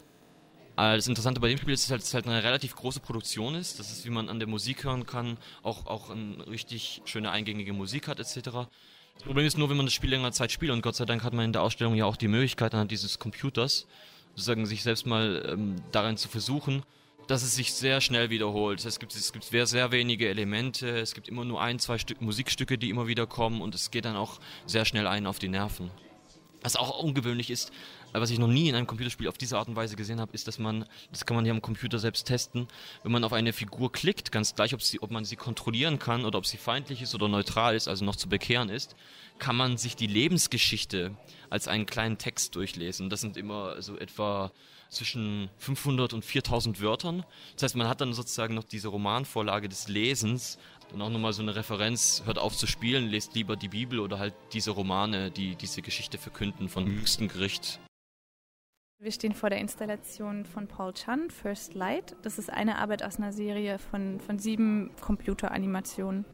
Das 0.77 1.07
Interessante 1.07 1.41
bei 1.41 1.49
dem 1.49 1.57
Spiel 1.57 1.73
ist, 1.73 1.91
dass 1.91 2.03
es 2.03 2.13
halt 2.13 2.27
eine 2.27 2.45
relativ 2.45 2.77
große 2.77 3.01
Produktion 3.01 3.55
ist. 3.55 3.79
Das 3.79 3.91
ist, 3.91 4.05
wie 4.05 4.11
man 4.11 4.29
an 4.29 4.39
der 4.39 4.49
Musik 4.49 4.85
hören 4.85 5.07
kann, 5.07 5.39
auch, 5.63 5.87
auch 5.87 6.11
eine 6.11 6.47
richtig 6.47 7.01
schöne 7.07 7.31
eingängige 7.31 7.73
Musik 7.73 8.07
hat 8.07 8.21
etc. 8.21 8.35
Das 9.15 9.23
Problem 9.25 9.47
ist 9.47 9.57
nur, 9.57 9.71
wenn 9.71 9.79
man 9.79 9.87
das 9.87 9.95
Spiel 9.95 10.11
länger 10.11 10.33
Zeit 10.33 10.53
spielt 10.53 10.73
und 10.73 10.83
Gott 10.83 10.97
sei 10.97 11.07
Dank 11.07 11.25
hat 11.25 11.33
man 11.33 11.47
in 11.47 11.53
der 11.55 11.63
Ausstellung 11.63 11.95
ja 11.95 12.05
auch 12.05 12.17
die 12.17 12.29
Möglichkeit 12.29 12.75
anhand 12.75 12.91
dieses 12.91 13.19
Computers 13.19 13.87
sozusagen 14.35 14.67
sich 14.67 14.83
selbst 14.83 15.07
mal 15.07 15.43
ähm, 15.49 15.77
darin 15.91 16.19
zu 16.19 16.29
versuchen, 16.29 16.83
dass 17.31 17.45
es 17.45 17.55
sich 17.55 17.73
sehr 17.73 18.01
schnell 18.01 18.29
wiederholt. 18.29 18.85
Es 18.85 18.99
gibt, 18.99 19.15
es 19.15 19.33
gibt 19.33 19.45
sehr, 19.45 19.67
sehr 19.67 19.93
wenige 19.93 20.29
Elemente, 20.29 20.99
es 20.99 21.15
gibt 21.15 21.29
immer 21.29 21.45
nur 21.45 21.63
ein, 21.63 21.79
zwei 21.79 21.97
Stück 21.97 22.21
Musikstücke, 22.21 22.77
die 22.77 22.91
immer 22.91 23.07
wieder 23.07 23.27
kommen 23.29 23.63
und 23.63 23.73
es 23.75 23.93
geht 23.93 24.05
dann 24.05 24.17
auch 24.17 24.41
sehr 24.67 24.85
schnell 24.85 25.07
ein 25.07 25.29
auf 25.29 25.39
die 25.39 25.49
Nerven. 25.49 25.93
Was 26.63 26.75
auch 26.75 26.99
ungewöhnlich 27.03 27.49
ist, 27.49 27.73
was 28.13 28.31
ich 28.31 28.41
noch 28.41 28.49
nie 28.49 28.69
in 28.69 28.75
einem 28.75 28.89
Computerspiel 28.89 29.29
auf 29.29 29.39
diese 29.39 29.57
Art 29.57 29.69
und 29.69 29.77
Weise 29.77 29.95
gesehen 29.95 30.21
habe, 30.21 30.33
ist, 30.33 30.49
dass 30.49 30.59
man, 30.59 30.85
das 31.13 31.25
kann 31.25 31.37
man 31.37 31.45
hier 31.45 31.55
am 31.55 31.63
Computer 31.63 32.01
selbst 32.01 32.27
testen, 32.27 32.67
wenn 33.05 33.13
man 33.13 33.23
auf 33.23 33.33
eine 33.33 33.53
Figur 33.53 33.93
klickt, 33.93 34.33
ganz 34.33 34.57
gleich, 34.57 34.75
ob, 34.75 34.83
sie, 34.83 35.01
ob 35.01 35.13
man 35.13 35.25
sie 35.25 35.37
kontrollieren 35.37 36.01
kann 36.01 36.25
oder 36.25 36.37
ob 36.37 36.47
sie 36.47 36.57
feindlich 36.57 37.01
ist 37.01 37.15
oder 37.15 37.29
neutral 37.29 37.77
ist, 37.77 37.87
also 37.87 38.05
noch 38.05 38.17
zu 38.17 38.29
bekehren 38.29 38.69
ist, 38.69 38.97
kann 39.39 39.55
man 39.55 39.79
sich 39.79 39.95
die 39.95 40.09
Lebensgeschichte 40.09 41.17
als 41.49 41.69
einen 41.69 41.87
kleinen 41.87 42.19
Text 42.19 42.57
durchlesen. 42.57 43.09
Das 43.09 43.21
sind 43.21 43.37
immer 43.37 43.81
so 43.81 43.97
etwa 43.97 44.51
zwischen 44.91 45.49
500 45.57 46.13
und 46.13 46.25
4000 46.25 46.83
Wörtern. 46.83 47.25
Das 47.55 47.63
heißt, 47.63 47.77
man 47.77 47.89
hat 47.89 48.01
dann 48.01 48.13
sozusagen 48.13 48.55
noch 48.55 48.65
diese 48.65 48.89
Romanvorlage 48.89 49.69
des 49.69 49.89
Lesens, 49.89 50.59
dann 50.91 51.01
auch 51.01 51.11
nochmal 51.11 51.33
so 51.33 51.43
eine 51.43 51.55
Referenz, 51.55 52.23
hört 52.27 52.39
auf 52.39 52.57
zu 52.57 52.67
spielen, 52.67 53.09
lest 53.09 53.35
lieber 53.35 53.57
die 53.57 53.69
Bibel 53.69 54.01
oder 54.01 54.19
halt 54.19 54.35
diese 54.53 54.73
Romane, 54.73 55.31
die 55.31 55.55
diese 55.55 55.83
Geschichte 55.83 56.19
verkünden 56.19 56.69
von 56.69 56.87
höchstem 56.87 57.29
Gericht. 57.29 57.81
Wir 58.99 59.13
stehen 59.13 59.33
vor 59.33 59.49
der 59.49 59.61
Installation 59.61 60.45
von 60.45 60.67
Paul 60.67 60.93
Chan, 60.93 61.31
First 61.31 61.73
Light. 61.73 62.17
Das 62.21 62.39
ist 62.39 62.51
eine 62.51 62.77
Arbeit 62.77 63.03
aus 63.03 63.17
einer 63.17 63.33
Serie 63.33 63.79
von, 63.79 64.21
von 64.21 64.39
sieben 64.39 64.91
Computeranimationen. 65.01 66.27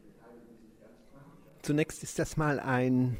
Zunächst 1.61 2.03
ist 2.03 2.19
das 2.19 2.35
mal 2.35 2.59
ein 2.59 3.15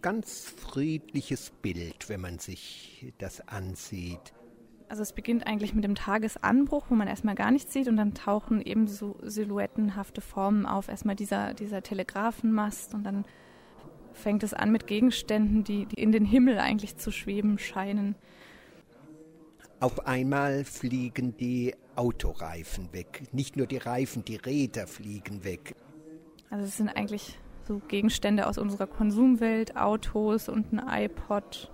ganz 0.00 0.44
friedliches 0.48 1.50
Bild, 1.50 2.08
wenn 2.08 2.20
man 2.20 2.38
sich 2.38 3.12
das 3.18 3.40
ansieht. 3.48 4.32
Also 4.88 5.02
es 5.02 5.12
beginnt 5.12 5.46
eigentlich 5.46 5.74
mit 5.74 5.84
dem 5.84 5.94
Tagesanbruch, 5.94 6.86
wo 6.88 6.94
man 6.94 7.08
erstmal 7.08 7.34
gar 7.34 7.50
nichts 7.50 7.72
sieht 7.72 7.88
und 7.88 7.96
dann 7.96 8.14
tauchen 8.14 8.62
eben 8.62 8.86
so 8.86 9.16
silhouettenhafte 9.22 10.22
Formen 10.22 10.64
auf. 10.64 10.88
Erstmal 10.88 11.14
dieser, 11.14 11.52
dieser 11.52 11.82
Telegrafenmast 11.82 12.94
und 12.94 13.04
dann 13.04 13.26
fängt 14.14 14.42
es 14.42 14.54
an 14.54 14.72
mit 14.72 14.86
Gegenständen, 14.86 15.62
die, 15.62 15.86
die 15.86 16.02
in 16.02 16.10
den 16.10 16.24
Himmel 16.24 16.58
eigentlich 16.58 16.96
zu 16.96 17.10
schweben 17.10 17.58
scheinen. 17.58 18.14
Auf 19.80 20.06
einmal 20.06 20.64
fliegen 20.64 21.36
die 21.36 21.74
Autoreifen 21.94 22.92
weg. 22.92 23.24
Nicht 23.32 23.56
nur 23.56 23.66
die 23.66 23.76
Reifen, 23.76 24.24
die 24.24 24.36
Räder 24.36 24.86
fliegen 24.86 25.44
weg. 25.44 25.76
Also 26.50 26.64
es 26.64 26.76
sind 26.78 26.88
eigentlich 26.88 27.38
so 27.66 27.80
Gegenstände 27.88 28.46
aus 28.46 28.56
unserer 28.56 28.86
Konsumwelt, 28.86 29.76
Autos 29.76 30.48
und 30.48 30.72
ein 30.72 31.04
iPod. 31.04 31.70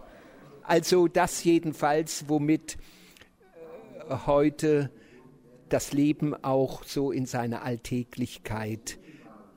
Also 0.65 1.09
das 1.09 1.45
jedenfalls, 1.45 2.29
womit 2.29 2.77
heute 4.27 4.91
das 5.69 5.93
Leben 5.93 6.35
auch 6.45 6.85
so 6.85 7.11
in 7.11 7.27
seiner 7.27 7.63
Alltäglichkeit 7.63 8.99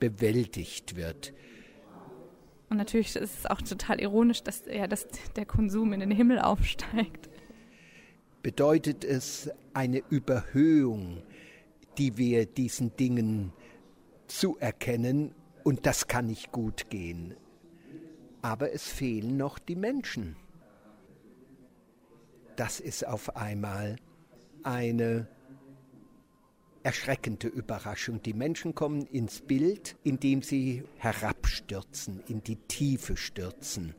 bewältigt 0.00 0.96
wird. 0.96 1.32
Und 2.70 2.76
natürlich 2.76 3.16
ist 3.16 3.38
es 3.38 3.46
auch 3.46 3.62
total 3.62 4.00
ironisch, 4.00 4.42
dass, 4.42 4.64
ja, 4.66 4.86
dass 4.86 5.06
der 5.36 5.46
Konsum 5.46 5.92
in 5.92 6.00
den 6.00 6.10
Himmel 6.10 6.38
aufsteigt 6.38 7.28
bedeutet 8.42 9.04
es 9.04 9.50
eine 9.74 10.02
Überhöhung, 10.10 11.22
die 11.98 12.16
wir 12.16 12.46
diesen 12.46 12.96
Dingen 12.96 13.52
zuerkennen, 14.26 15.34
und 15.64 15.84
das 15.84 16.06
kann 16.06 16.26
nicht 16.26 16.52
gut 16.52 16.88
gehen. 16.88 17.34
Aber 18.40 18.72
es 18.72 18.84
fehlen 18.84 19.36
noch 19.36 19.58
die 19.58 19.76
Menschen. 19.76 20.36
Das 22.56 22.80
ist 22.80 23.06
auf 23.06 23.36
einmal 23.36 23.96
eine 24.68 25.26
erschreckende 26.82 27.48
Überraschung. 27.48 28.22
Die 28.22 28.34
Menschen 28.34 28.74
kommen 28.74 29.06
ins 29.06 29.40
Bild, 29.40 29.96
indem 30.04 30.42
sie 30.42 30.84
herabstürzen, 30.98 32.20
in 32.28 32.42
die 32.44 32.56
Tiefe 32.56 33.16
stürzen. 33.16 33.94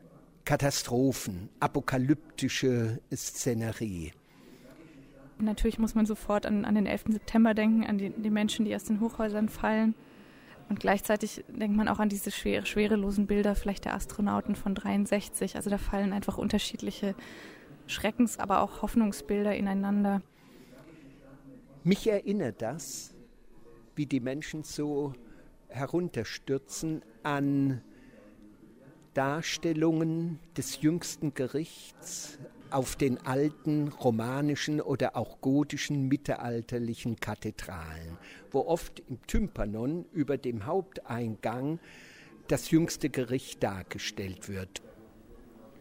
Katastrophen, 0.46 1.50
apokalyptische 1.60 3.00
Szenerie. 3.14 4.14
Natürlich 5.40 5.80
muss 5.80 5.96
man 5.96 6.06
sofort 6.06 6.46
an, 6.46 6.66
an 6.66 6.76
den 6.76 6.86
11. 6.86 7.06
September 7.10 7.54
denken, 7.54 7.86
an 7.86 7.98
die, 7.98 8.10
die, 8.10 8.30
Menschen, 8.30 8.66
die 8.66 8.76
aus 8.76 8.84
den 8.84 9.00
Hochhäusern 9.00 9.50
fallen. 9.50 9.96
Und 10.70 10.80
gleichzeitig 10.80 11.44
denkt 11.48 11.76
man 11.78 11.88
auch 11.88 12.00
an 12.00 12.10
diese 12.10 12.30
schwere, 12.32 12.66
schwerelosen 12.66 13.26
Bilder 13.26 13.56
vielleicht 13.56 13.86
der 13.86 13.96
Astronauten 13.96 14.56
von 14.56 14.76
63. 14.76 15.56
Also 15.56 15.70
da 15.70 15.78
fallen 15.78 16.14
einfach 16.14 16.38
unterschiedliche 16.38 17.16
Schreckens-, 17.88 18.38
aber 18.38 18.62
auch 18.62 18.82
Hoffnungsbilder 18.82 19.56
ineinander. 19.56 20.22
Mich 21.84 22.08
erinnert 22.08 22.62
das, 22.62 23.14
wie 23.96 24.06
die 24.06 24.20
Menschen 24.20 24.64
so 24.64 25.14
herunterstürzen 25.70 27.02
an 27.24 27.82
Darstellungen 29.14 30.40
des 30.58 30.82
jüngsten 30.82 31.34
Gerichts, 31.34 32.38
auf 32.70 32.96
den 32.96 33.18
alten 33.26 33.88
romanischen 33.88 34.80
oder 34.82 35.16
auch 35.16 35.42
gotischen 35.42 36.08
mittelalterlichen 36.08 37.16
Kathedralen, 37.16 38.18
wo 38.52 38.60
oft 38.60 39.02
im 39.10 39.26
Tympanon 39.26 40.06
über 40.12 40.38
dem 40.38 40.66
Haupteingang 40.66 41.80
das 42.48 42.72
jüngste 42.72 43.10
Gericht 43.10 43.64
dargestellt 43.64 44.50
wird. 44.50 44.82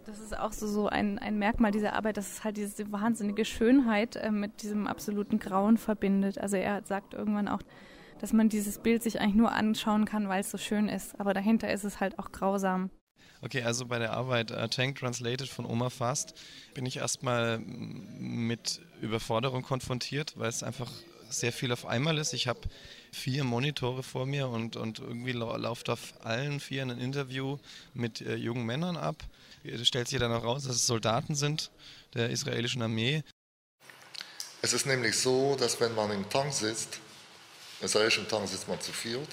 Das 0.09 0.21
ist 0.21 0.39
auch 0.39 0.55
so, 0.55 0.67
so 0.67 0.89
ein, 0.89 1.19
ein 1.19 1.39
Merkmal 1.39 1.71
dieser 1.71 1.93
Arbeit, 1.93 2.17
dass 2.17 2.33
es 2.33 2.43
halt 2.43 2.57
diese 2.57 2.91
wahnsinnige 2.91 3.45
Schönheit 3.45 4.17
äh, 4.17 4.31
mit 4.31 4.63
diesem 4.63 4.87
absoluten 4.87 5.39
Grauen 5.39 5.77
verbindet. 5.77 6.39
Also 6.39 6.57
er 6.57 6.83
sagt 6.87 7.13
irgendwann 7.13 7.47
auch, 7.47 7.61
dass 8.19 8.33
man 8.33 8.49
dieses 8.49 8.79
Bild 8.79 9.03
sich 9.03 9.21
eigentlich 9.21 9.35
nur 9.35 9.53
anschauen 9.53 10.07
kann, 10.07 10.31
weil 10.31 10.41
es 10.41 10.51
so 10.51 10.57
schön 10.57 10.89
ist. 10.89 11.21
Aber 11.21 11.35
dahinter 11.35 11.71
ist 11.71 11.85
es 11.85 12.01
halt 12.01 12.19
auch 12.19 12.33
grausam. 12.33 12.89
Okay, 13.43 13.63
also 13.63 13.85
bei 13.85 13.99
der 13.99 14.15
Arbeit 14.15 14.51
uh, 14.51 14.67
Tank 14.69 14.99
Translated 14.99 15.47
von 15.47 15.67
Oma 15.67 15.91
Fast 15.91 16.33
bin 16.73 16.87
ich 16.87 16.97
erstmal 16.97 17.59
mit 17.59 18.81
Überforderung 19.03 19.61
konfrontiert, 19.61 20.39
weil 20.39 20.49
es 20.49 20.63
einfach 20.63 20.91
sehr 21.29 21.53
viel 21.53 21.71
auf 21.71 21.85
einmal 21.85 22.17
ist. 22.17 22.33
Ich 22.33 22.49
habe 22.49 22.61
vier 23.13 23.45
Monitore 23.45 24.03
vor 24.03 24.27
mir 24.27 24.49
und, 24.49 24.77
und 24.77 24.99
irgendwie 24.99 25.33
läuft 25.33 25.89
auf 25.89 26.15
allen 26.23 26.61
vier 26.61 26.83
ein 26.83 26.91
Interview 26.91 27.59
mit 27.95 28.21
äh, 28.21 28.35
jungen 28.37 28.65
Männern 28.65 28.97
ab. 28.97 29.17
Es 29.65 29.87
stellt 29.87 30.09
sich 30.09 30.19
dann 30.19 30.33
auch 30.33 30.45
raus, 30.45 30.65
dass 30.65 30.77
es 30.77 30.87
Soldaten 30.87 31.35
sind 31.35 31.71
der 32.15 32.31
israelischen 32.31 32.83
Armee. 32.83 33.23
Es 34.63 34.73
ist 34.73 34.87
nämlich 34.87 35.17
so, 35.17 35.57
dass 35.57 35.81
wenn 35.81 35.95
man 35.95 36.11
im 36.11 36.29
Tank 36.29 36.53
sitzt, 36.53 37.01
im 37.81 37.87
israelischen 37.87 38.29
Tank 38.29 38.49
sitzt 38.49 38.69
man 38.69 38.81
zu 38.81 38.93
viert, 38.93 39.29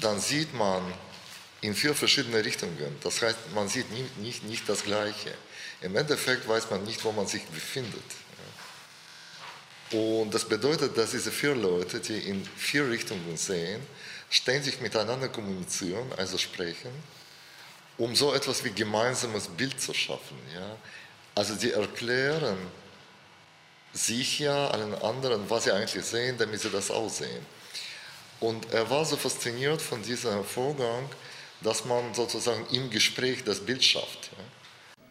dann 0.00 0.20
sieht 0.20 0.54
man 0.54 0.82
in 1.60 1.74
vier 1.74 1.94
verschiedene 1.94 2.44
Richtungen. 2.44 2.96
Das 3.02 3.22
heißt, 3.22 3.38
man 3.54 3.68
sieht 3.68 3.90
nicht, 3.92 4.18
nicht, 4.18 4.44
nicht 4.44 4.68
das 4.68 4.84
Gleiche. 4.84 5.32
Im 5.80 5.96
Endeffekt 5.96 6.46
weiß 6.46 6.70
man 6.70 6.84
nicht, 6.84 7.04
wo 7.04 7.12
man 7.12 7.26
sich 7.26 7.44
befindet. 7.46 8.02
Und 9.92 10.32
das 10.32 10.44
bedeutet, 10.46 10.96
dass 10.96 11.10
diese 11.10 11.30
vier 11.30 11.54
Leute, 11.54 12.00
die 12.00 12.18
in 12.18 12.44
vier 12.56 12.88
Richtungen 12.88 13.36
sehen, 13.36 13.82
ständig 14.30 14.80
miteinander 14.80 15.28
kommunizieren, 15.28 16.10
also 16.16 16.38
sprechen, 16.38 16.90
um 17.98 18.16
so 18.16 18.32
etwas 18.32 18.64
wie 18.64 18.70
gemeinsames 18.70 19.48
Bild 19.48 19.78
zu 19.80 19.92
schaffen. 19.92 20.38
Ja? 20.54 20.76
Also 21.34 21.54
die 21.54 21.72
erklären 21.72 22.56
sich 23.92 24.38
ja 24.38 24.68
allen 24.68 24.94
anderen, 24.94 25.48
was 25.50 25.64
sie 25.64 25.72
eigentlich 25.72 26.04
sehen, 26.04 26.38
damit 26.38 26.60
sie 26.60 26.70
das 26.70 26.90
auch 26.90 27.10
sehen. 27.10 27.44
Und 28.40 28.72
er 28.72 28.88
war 28.88 29.04
so 29.04 29.16
fasziniert 29.16 29.82
von 29.82 30.02
diesem 30.02 30.42
Vorgang, 30.44 31.08
dass 31.60 31.84
man 31.84 32.14
sozusagen 32.14 32.66
im 32.72 32.90
Gespräch 32.90 33.44
das 33.44 33.60
Bild 33.60 33.84
schafft. 33.84 34.30
Ja. 34.32 35.04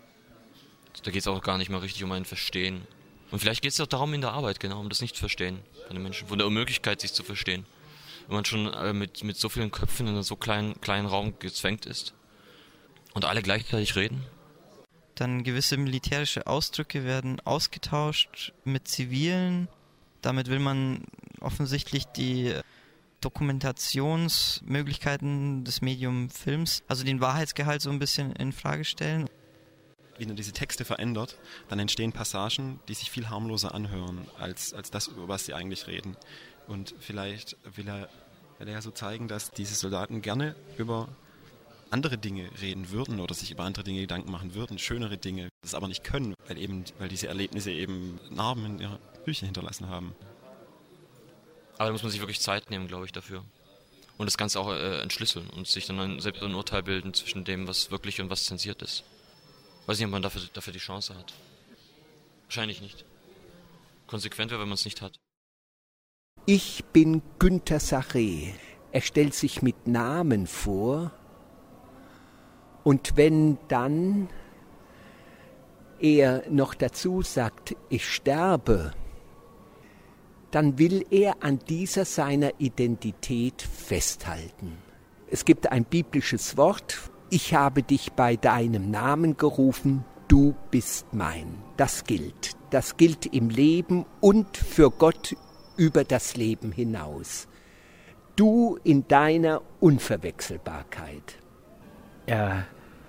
Da 1.03 1.11
geht 1.11 1.21
es 1.21 1.27
auch 1.27 1.41
gar 1.41 1.57
nicht 1.57 1.69
mehr 1.69 1.81
richtig 1.81 2.03
um 2.03 2.11
ein 2.11 2.25
Verstehen. 2.25 2.85
Und 3.31 3.39
vielleicht 3.39 3.61
geht 3.61 3.71
es 3.71 3.79
auch 3.79 3.87
darum 3.87 4.13
in 4.13 4.21
der 4.21 4.33
Arbeit, 4.33 4.59
genau, 4.59 4.79
um 4.79 4.89
das 4.89 5.01
Nicht-Verstehen 5.01 5.59
von 5.87 5.95
den 5.95 6.03
Menschen, 6.03 6.27
von 6.27 6.37
der 6.37 6.47
Unmöglichkeit, 6.47 7.01
sich 7.01 7.13
zu 7.13 7.23
verstehen. 7.23 7.65
Wenn 8.27 8.35
man 8.35 8.45
schon 8.45 8.71
äh, 8.73 8.93
mit, 8.93 9.23
mit 9.23 9.37
so 9.37 9.49
vielen 9.49 9.71
Köpfen 9.71 10.07
in 10.07 10.13
einem 10.13 10.23
so 10.23 10.35
kleinen, 10.35 10.79
kleinen 10.81 11.07
Raum 11.07 11.33
gezwängt 11.39 11.85
ist 11.85 12.13
und 13.13 13.25
alle 13.25 13.41
gleichzeitig 13.41 13.95
reden. 13.95 14.23
Dann 15.15 15.43
gewisse 15.43 15.77
militärische 15.77 16.47
Ausdrücke 16.47 17.05
werden 17.05 17.39
ausgetauscht 17.41 18.53
mit 18.63 18.87
zivilen. 18.87 19.67
Damit 20.21 20.47
will 20.47 20.59
man 20.59 21.03
offensichtlich 21.39 22.05
die 22.05 22.53
Dokumentationsmöglichkeiten 23.21 25.63
des 25.63 25.81
Medium 25.81 26.29
Films, 26.29 26.83
also 26.87 27.03
den 27.03 27.21
Wahrheitsgehalt 27.21 27.81
so 27.81 27.89
ein 27.89 27.99
bisschen 27.99 28.33
in 28.33 28.51
Frage 28.51 28.83
stellen. 28.83 29.29
Wenn 30.21 30.29
er 30.29 30.35
diese 30.35 30.51
Texte 30.51 30.85
verändert, 30.85 31.35
dann 31.67 31.79
entstehen 31.79 32.13
Passagen, 32.13 32.79
die 32.87 32.93
sich 32.93 33.09
viel 33.09 33.29
harmloser 33.29 33.73
anhören 33.73 34.27
als, 34.37 34.71
als 34.71 34.91
das, 34.91 35.07
über 35.07 35.27
was 35.27 35.45
sie 35.45 35.55
eigentlich 35.55 35.87
reden. 35.87 36.15
Und 36.67 36.93
vielleicht 36.99 37.57
will 37.75 37.87
er, 37.87 38.07
will 38.59 38.67
er 38.67 38.73
ja 38.73 38.81
so 38.83 38.91
zeigen, 38.91 39.27
dass 39.27 39.49
diese 39.49 39.73
Soldaten 39.73 40.21
gerne 40.21 40.55
über 40.77 41.09
andere 41.89 42.19
Dinge 42.19 42.51
reden 42.61 42.91
würden 42.91 43.19
oder 43.19 43.33
sich 43.33 43.49
über 43.49 43.63
andere 43.63 43.83
Dinge 43.83 44.01
Gedanken 44.01 44.31
machen 44.31 44.53
würden, 44.53 44.77
schönere 44.77 45.17
Dinge, 45.17 45.49
das 45.63 45.73
aber 45.73 45.87
nicht 45.87 46.03
können, 46.03 46.35
weil 46.47 46.59
eben, 46.59 46.85
weil 46.99 47.09
diese 47.09 47.27
Erlebnisse 47.27 47.71
eben 47.71 48.19
Narben 48.29 48.65
in 48.65 48.79
ihrer 48.79 48.99
Bücher 49.25 49.47
hinterlassen 49.47 49.89
haben. 49.89 50.13
Aber 51.79 51.85
da 51.85 51.91
muss 51.93 52.03
man 52.03 52.11
sich 52.11 52.21
wirklich 52.21 52.41
Zeit 52.41 52.69
nehmen, 52.69 52.87
glaube 52.87 53.05
ich, 53.07 53.11
dafür. 53.11 53.43
Und 54.19 54.27
das 54.27 54.37
Ganze 54.37 54.59
auch 54.59 54.69
äh, 54.69 55.01
entschlüsseln 55.01 55.49
und 55.49 55.67
sich 55.67 55.87
dann 55.87 55.99
ein, 55.99 56.19
selbst 56.19 56.43
ein 56.43 56.53
Urteil 56.53 56.83
bilden 56.83 57.11
zwischen 57.15 57.43
dem, 57.43 57.67
was 57.67 57.89
wirklich 57.89 58.21
und 58.21 58.29
was 58.29 58.43
zensiert 58.43 58.83
ist. 58.83 59.03
Weiß 59.85 59.97
nicht, 59.97 60.05
ob 60.05 60.11
man 60.11 60.21
dafür, 60.21 60.41
dafür 60.53 60.73
die 60.73 60.79
Chance 60.79 61.15
hat. 61.15 61.33
Wahrscheinlich 62.45 62.81
nicht. 62.81 63.05
Konsequent 64.07 64.51
wäre, 64.51 64.61
wenn 64.61 64.69
man 64.69 64.75
es 64.75 64.85
nicht 64.85 65.01
hat. 65.01 65.19
Ich 66.45 66.83
bin 66.85 67.21
Günther 67.39 67.79
Sachet. 67.79 68.53
Er 68.91 69.01
stellt 69.01 69.33
sich 69.33 69.61
mit 69.61 69.87
Namen 69.87 70.47
vor. 70.47 71.11
Und 72.83 73.15
wenn 73.15 73.57
dann 73.67 74.27
er 75.99 76.43
noch 76.49 76.73
dazu 76.73 77.21
sagt, 77.21 77.75
ich 77.89 78.09
sterbe, 78.09 78.91
dann 80.49 80.77
will 80.79 81.05
er 81.11 81.43
an 81.43 81.59
dieser 81.59 82.05
seiner 82.05 82.59
Identität 82.59 83.61
festhalten. 83.61 84.77
Es 85.27 85.45
gibt 85.45 85.71
ein 85.71 85.85
biblisches 85.85 86.57
Wort, 86.57 87.10
ich 87.31 87.53
habe 87.53 87.81
dich 87.81 88.11
bei 88.11 88.35
deinem 88.35 88.91
Namen 88.91 89.37
gerufen, 89.37 90.03
du 90.27 90.53
bist 90.69 91.13
mein. 91.13 91.55
Das 91.77 92.03
gilt. 92.03 92.57
Das 92.71 92.97
gilt 92.97 93.25
im 93.25 93.49
Leben 93.49 94.05
und 94.19 94.57
für 94.57 94.91
Gott 94.91 95.35
über 95.77 96.03
das 96.03 96.35
Leben 96.35 96.73
hinaus. 96.73 97.47
Du 98.35 98.77
in 98.83 99.07
deiner 99.07 99.61
Unverwechselbarkeit. 99.79 101.37
Er 102.25 102.67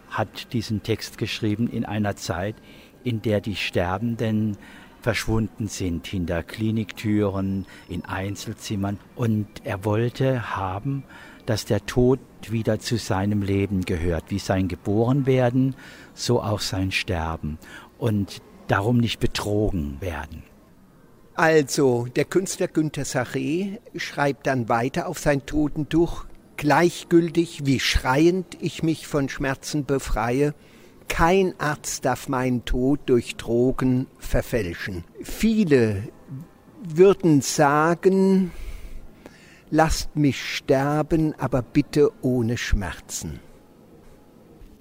hat 0.08 0.52
diesen 0.52 0.84
Text 0.84 1.18
geschrieben 1.18 1.68
in 1.68 1.84
einer 1.84 2.14
Zeit, 2.14 2.54
in 3.02 3.22
der 3.22 3.40
die 3.40 3.56
Sterbenden 3.56 4.56
verschwunden 5.00 5.66
sind 5.66 6.06
hinter 6.06 6.44
Kliniktüren, 6.44 7.66
in 7.88 8.04
Einzelzimmern. 8.04 9.00
Und 9.16 9.48
er 9.64 9.84
wollte 9.84 10.56
haben, 10.56 11.02
dass 11.46 11.64
der 11.64 11.84
Tod 11.86 12.20
wieder 12.48 12.78
zu 12.78 12.96
seinem 12.98 13.42
Leben 13.42 13.82
gehört, 13.84 14.24
wie 14.28 14.38
sein 14.38 14.68
Geborenwerden, 14.68 15.74
so 16.14 16.42
auch 16.42 16.60
sein 16.60 16.92
Sterben. 16.92 17.58
Und 17.98 18.42
darum 18.68 18.98
nicht 18.98 19.20
betrogen 19.20 19.98
werden. 20.00 20.42
Also, 21.34 22.06
der 22.14 22.24
Künstler 22.24 22.68
Günter 22.68 23.02
Saré 23.02 23.78
schreibt 23.96 24.46
dann 24.46 24.68
weiter 24.68 25.08
auf 25.08 25.18
sein 25.18 25.46
Totentuch, 25.46 26.26
gleichgültig 26.56 27.64
wie 27.64 27.80
schreiend 27.80 28.58
ich 28.60 28.82
mich 28.82 29.06
von 29.06 29.28
Schmerzen 29.28 29.84
befreie, 29.84 30.54
kein 31.08 31.58
Arzt 31.58 32.04
darf 32.04 32.28
meinen 32.28 32.64
Tod 32.64 33.00
durch 33.06 33.36
Drogen 33.36 34.06
verfälschen. 34.18 35.04
Viele 35.22 36.08
würden 36.82 37.40
sagen, 37.40 38.50
lasst 39.72 40.14
mich 40.14 40.44
sterben, 40.56 41.34
aber 41.38 41.62
bitte 41.62 42.10
ohne 42.20 42.58
Schmerzen. 42.58 43.40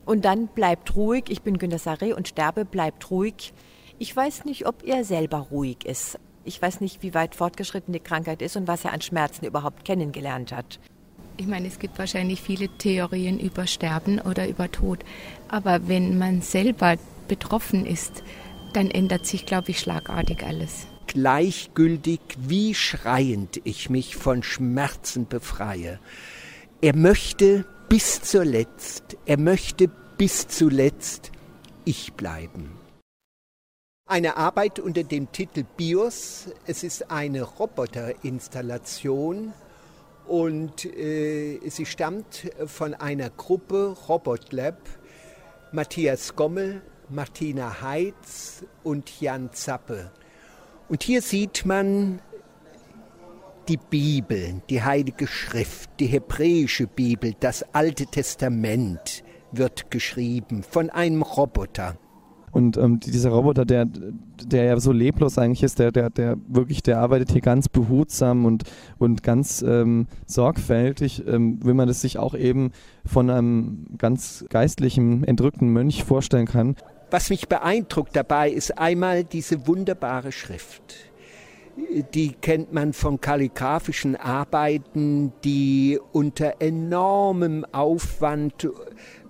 Und 0.06 0.26
dann 0.26 0.48
bleibt 0.48 0.96
ruhig, 0.98 1.26
ich 1.30 1.42
bin 1.42 1.58
Günter 1.58 1.78
Saré 1.78 2.14
und 2.14 2.28
sterbe, 2.28 2.66
bleibt 2.66 3.10
ruhig. 3.10 3.54
Ich 4.00 4.14
weiß 4.14 4.44
nicht, 4.44 4.68
ob 4.68 4.84
er 4.86 5.06
selber 5.06 5.38
ruhig 5.38 5.86
ist. 5.86 6.20
Ich 6.44 6.62
weiß 6.62 6.82
nicht, 6.82 7.02
wie 7.04 7.14
weit 7.14 7.36
fortgeschritten 7.36 7.94
die 7.94 8.02
Krankheit 8.02 8.42
ist 8.42 8.58
und 8.58 8.68
was 8.68 8.84
er 8.84 8.92
an 8.92 9.00
Schmerzen 9.00 9.46
überhaupt 9.46 9.86
kennengelernt 9.86 10.52
hat. 10.52 10.80
Ich 11.38 11.48
meine, 11.48 11.68
es 11.68 11.80
gibt 11.80 11.98
wahrscheinlich 11.98 12.42
viele 12.42 12.68
Theorien 12.78 13.40
über 13.40 13.68
Sterben 13.68 14.20
oder 14.20 14.50
über 14.50 14.70
Tod. 14.72 15.06
Aber 15.48 15.88
wenn 15.88 16.18
man 16.18 16.42
selber 16.42 16.96
betroffen 17.30 17.86
ist, 17.86 18.24
dann 18.74 18.92
ändert 18.92 19.26
sich, 19.26 19.46
glaube 19.46 19.72
ich, 19.72 19.80
schlagartig 19.80 20.44
alles. 20.46 20.88
Gleichgültig, 21.14 22.22
wie 22.38 22.74
schreiend 22.74 23.60
ich 23.66 23.90
mich 23.90 24.16
von 24.16 24.44
Schmerzen 24.44 25.28
befreie. 25.28 26.00
Er 26.80 26.96
möchte 26.96 27.66
bis 27.90 28.22
zuletzt, 28.22 29.18
er 29.26 29.38
möchte 29.38 29.90
bis 30.18 30.48
zuletzt 30.48 31.34
ich 31.84 32.14
bleiben. 32.14 32.80
Eine 34.08 34.38
Arbeit 34.38 34.80
unter 34.80 35.04
dem 35.04 35.30
Titel 35.34 35.66
BIOS. 35.76 36.48
Es 36.66 36.82
ist 36.82 37.12
eine 37.12 37.42
Roboterinstallation 37.42 39.52
und 40.28 40.86
äh, 40.86 41.60
sie 41.68 41.86
stammt 41.86 42.50
von 42.68 42.94
einer 42.94 43.32
Gruppe 43.32 43.98
Robotlab. 44.08 44.80
Matthias 45.74 46.38
Gommel, 46.38 46.82
Martina 47.10 47.82
Heitz 47.82 48.64
und 48.84 49.20
Jan 49.20 49.52
Zappe. 49.52 50.10
Und 50.92 51.04
hier 51.04 51.22
sieht 51.22 51.66
man 51.66 52.20
die 53.70 53.78
Bibel, 53.78 54.62
die 54.70 54.84
Heilige 54.84 55.26
Schrift, 55.26 55.90
die 56.02 56.08
hebräische 56.08 56.86
Bibel, 56.86 57.34
das 57.40 57.64
Alte 57.74 58.08
Testament 58.08 59.24
wird 59.54 59.90
geschrieben 59.90 60.64
von 60.64 60.90
einem 60.90 61.22
Roboter. 61.22 61.96
Und 62.52 62.76
ähm, 62.76 63.00
dieser 63.00 63.30
Roboter, 63.30 63.64
der, 63.64 63.86
der 63.86 64.66
ja 64.66 64.80
so 64.82 64.92
leblos 64.92 65.38
eigentlich 65.38 65.64
ist, 65.64 65.80
der, 65.80 65.94
der, 65.94 66.10
der 66.10 66.36
wirklich, 66.50 66.84
der 66.84 67.00
arbeitet 67.00 67.32
hier 67.32 67.40
ganz 67.40 67.70
behutsam 67.70 68.44
und, 68.44 68.64
und 68.98 69.24
ganz 69.24 69.62
ähm, 69.62 70.08
sorgfältig, 70.26 71.26
ähm, 71.26 71.60
wie 71.64 71.74
man 71.74 71.88
es 71.88 72.02
sich 72.02 72.18
auch 72.18 72.36
eben 72.36 72.72
von 73.06 73.30
einem 73.30 73.86
ganz 73.98 74.44
geistlichen, 74.50 75.24
entrückten 75.24 75.70
Mönch 75.70 76.04
vorstellen 76.04 76.48
kann. 76.48 76.76
Was 77.12 77.30
mich 77.30 77.50
beeindruckt 77.50 78.16
dabei 78.16 78.50
ist 78.50 78.78
einmal 78.78 79.26
diese 79.26 79.68
wunderbare 79.68 80.32
Schrift. 80.32 81.12
Die 82.14 82.32
kennt 82.32 82.72
man 82.72 82.94
von 82.94 83.20
kalligraphischen 83.20 84.16
Arbeiten, 84.16 85.34
die 85.44 86.00
unter 86.14 86.62
enormem 86.62 87.66
Aufwand 87.74 88.70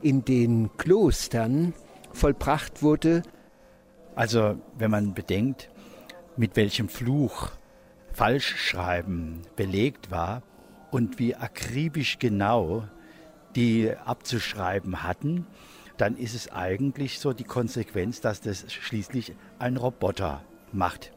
in 0.04 0.24
den 0.24 0.70
Klostern 0.78 1.74
vollbracht 2.14 2.84
wurde. 2.84 3.24
Also 4.14 4.58
wenn 4.78 4.92
man 4.92 5.16
bedenkt, 5.16 5.70
mit 6.38 6.56
welchem 6.56 6.88
Fluch 6.88 7.50
Falschschreiben 8.14 9.42
belegt 9.56 10.12
war 10.12 10.44
und 10.92 11.18
wie 11.18 11.36
akribisch 11.36 12.20
genau 12.20 12.84
die 13.56 13.92
abzuschreiben 14.06 15.02
hatten, 15.02 15.48
dann 16.02 16.18
ist 16.18 16.34
es 16.34 16.52
eigentlich 16.52 17.20
so 17.20 17.32
die 17.32 17.44
Konsequenz, 17.44 18.22
dass 18.22 18.42
das 18.42 18.66
schließlich 18.74 19.36
ein 19.60 19.78
Roboter 19.78 20.42
macht. 20.74 21.12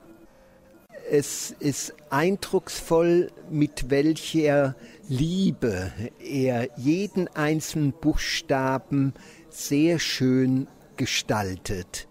Es 1.10 1.52
ist 1.58 1.94
eindrucksvoll, 2.10 3.30
mit 3.50 3.88
welcher 3.88 4.74
Liebe 5.08 5.90
er 6.18 6.68
jeden 6.76 7.28
einzelnen 7.28 7.92
Buchstaben 7.92 9.14
sehr 9.48 9.98
schön 9.98 10.66
gestaltet. 10.96 12.06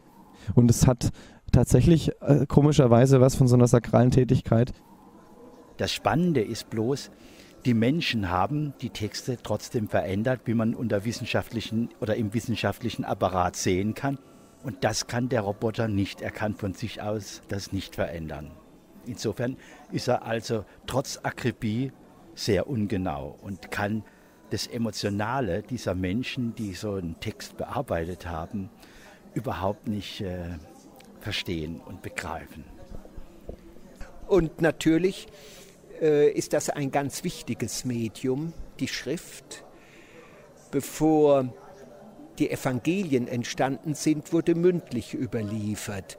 Und 0.55 0.71
es 0.71 0.87
hat 0.87 1.11
tatsächlich 1.51 2.11
äh, 2.21 2.47
komischerweise 2.47 3.21
was 3.21 3.35
von 3.35 3.47
so 3.47 3.55
einer 3.55 3.67
sakralen 3.67 4.09
Tätigkeit. 4.09 4.73
Das 5.77 5.91
Spannende 5.91 6.41
ist 6.41 6.71
bloß, 6.71 7.11
die 7.65 7.73
Menschen 7.73 8.29
haben 8.29 8.73
die 8.81 8.89
Texte 8.89 9.37
trotzdem 9.41 9.87
verändert, 9.87 10.41
wie 10.45 10.53
man 10.53 10.75
unter 10.75 11.05
wissenschaftlichen 11.05 11.89
oder 12.01 12.15
im 12.15 12.33
wissenschaftlichen 12.33 13.05
Apparat 13.05 13.55
sehen 13.55 13.93
kann. 13.93 14.17
Und 14.63 14.83
das 14.83 15.07
kann 15.07 15.29
der 15.29 15.41
Roboter 15.41 15.87
nicht. 15.87 16.21
Er 16.21 16.31
kann 16.31 16.55
von 16.55 16.73
sich 16.73 17.01
aus 17.01 17.41
das 17.47 17.71
nicht 17.71 17.95
verändern. 17.95 18.51
Insofern 19.05 19.57
ist 19.91 20.07
er 20.07 20.23
also 20.25 20.65
trotz 20.87 21.19
Akribie 21.23 21.91
sehr 22.35 22.67
ungenau 22.67 23.37
und 23.41 23.71
kann 23.71 24.03
das 24.49 24.67
Emotionale 24.67 25.63
dieser 25.63 25.95
Menschen, 25.95 26.55
die 26.55 26.73
so 26.73 26.93
einen 26.93 27.19
Text 27.19 27.57
bearbeitet 27.57 28.27
haben, 28.27 28.69
überhaupt 29.33 29.87
nicht 29.87 30.21
äh, 30.21 30.57
verstehen 31.19 31.81
und 31.83 32.01
begreifen. 32.01 32.63
Und 34.27 34.61
natürlich 34.61 35.27
ist 36.03 36.53
das 36.53 36.69
ein 36.69 36.91
ganz 36.91 37.23
wichtiges 37.23 37.85
Medium, 37.85 38.53
die 38.79 38.87
Schrift. 38.87 39.63
Bevor 40.71 41.53
die 42.39 42.49
Evangelien 42.49 43.27
entstanden 43.27 43.93
sind, 43.93 44.33
wurde 44.33 44.55
mündlich 44.55 45.13
überliefert 45.13 46.17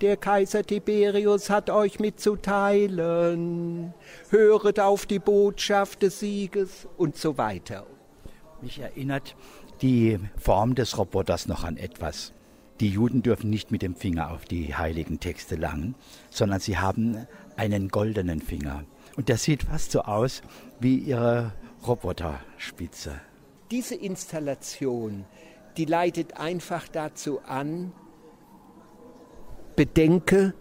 der 0.00 0.16
Kaiser 0.16 0.62
Tiberius 0.62 1.48
hat 1.48 1.70
euch 1.70 1.98
mitzuteilen, 1.98 3.94
höret 4.30 4.80
auf 4.80 5.06
die 5.06 5.18
Botschaft 5.18 6.02
des 6.02 6.20
Sieges 6.20 6.86
und 6.96 7.16
so 7.16 7.38
weiter. 7.38 7.86
Mich 8.60 8.78
erinnert 8.78 9.36
die 9.82 10.18
Form 10.36 10.74
des 10.74 10.98
Roboters 10.98 11.48
noch 11.48 11.64
an 11.64 11.76
etwas. 11.76 12.32
Die 12.80 12.90
Juden 12.90 13.22
dürfen 13.22 13.48
nicht 13.48 13.70
mit 13.70 13.80
dem 13.80 13.94
Finger 13.94 14.32
auf 14.32 14.44
die 14.44 14.74
heiligen 14.74 15.18
Texte 15.18 15.56
langen, 15.56 15.94
sondern 16.30 16.60
sie 16.60 16.76
haben 16.76 17.26
einen 17.56 17.88
goldenen 17.88 18.40
Finger. 18.40 18.84
Und 19.16 19.28
der 19.28 19.38
sieht 19.38 19.64
fast 19.64 19.92
so 19.92 20.02
aus 20.02 20.42
wie 20.80 20.96
ihre 20.96 21.52
Roboterspitze. 21.86 23.20
Diese 23.70 23.94
Installation, 23.94 25.24
die 25.76 25.84
leitet 25.84 26.36
einfach 26.36 26.88
dazu 26.88 27.40
an, 27.40 27.92
bedenke, 29.74 30.54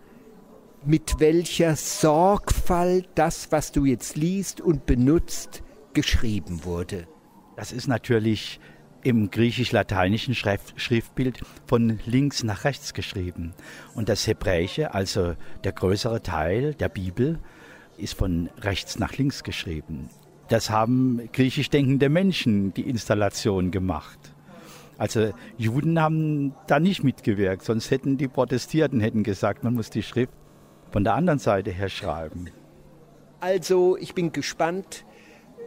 mit 0.86 1.20
welcher 1.20 1.76
Sorgfalt 1.76 3.10
das, 3.16 3.52
was 3.52 3.72
du 3.72 3.86
jetzt 3.86 4.16
liest 4.16 4.62
und 4.62 4.86
benutzt, 4.86 5.64
geschrieben 5.94 6.64
wurde. 6.64 7.08
Das 7.56 7.72
ist 7.72 7.88
natürlich 7.88 8.60
im 9.06 9.30
griechisch-lateinischen 9.30 10.34
Schriftbild 10.34 11.40
von 11.68 12.00
links 12.08 12.44
nach 12.44 12.64
rechts 12.64 12.96
geschrieben. 12.96 13.54
Und 13.94 14.10
das 14.10 14.26
Hebräische, 14.26 14.96
also 14.96 15.36
der 15.64 15.74
größere 15.74 16.24
Teil 16.24 16.74
der 16.74 16.90
Bibel, 16.90 17.38
ist 17.98 18.16
von 18.16 18.50
rechts 18.62 18.98
nach 18.98 19.16
links 19.16 19.44
geschrieben. 19.44 20.10
Das 20.50 20.72
haben 20.72 21.30
griechisch 21.34 21.70
denkende 21.70 22.10
Menschen 22.10 22.74
die 22.74 22.90
Installation 22.90 23.70
gemacht. 23.70 24.18
Also 24.98 25.34
Juden 25.56 26.02
haben 26.02 26.56
da 26.66 26.80
nicht 26.80 27.04
mitgewirkt, 27.04 27.64
sonst 27.64 27.92
hätten 27.92 28.18
die 28.18 28.28
Protestierten 28.28 29.02
hätten 29.02 29.22
gesagt, 29.22 29.64
man 29.64 29.76
muss 29.76 29.92
die 29.92 30.04
Schrift 30.04 30.34
von 30.90 31.04
der 31.04 31.14
anderen 31.14 31.40
Seite 31.40 31.70
her 31.70 31.90
schreiben. 31.90 32.50
Also 33.40 33.98
ich 33.98 34.16
bin 34.16 34.32
gespannt, 34.32 35.06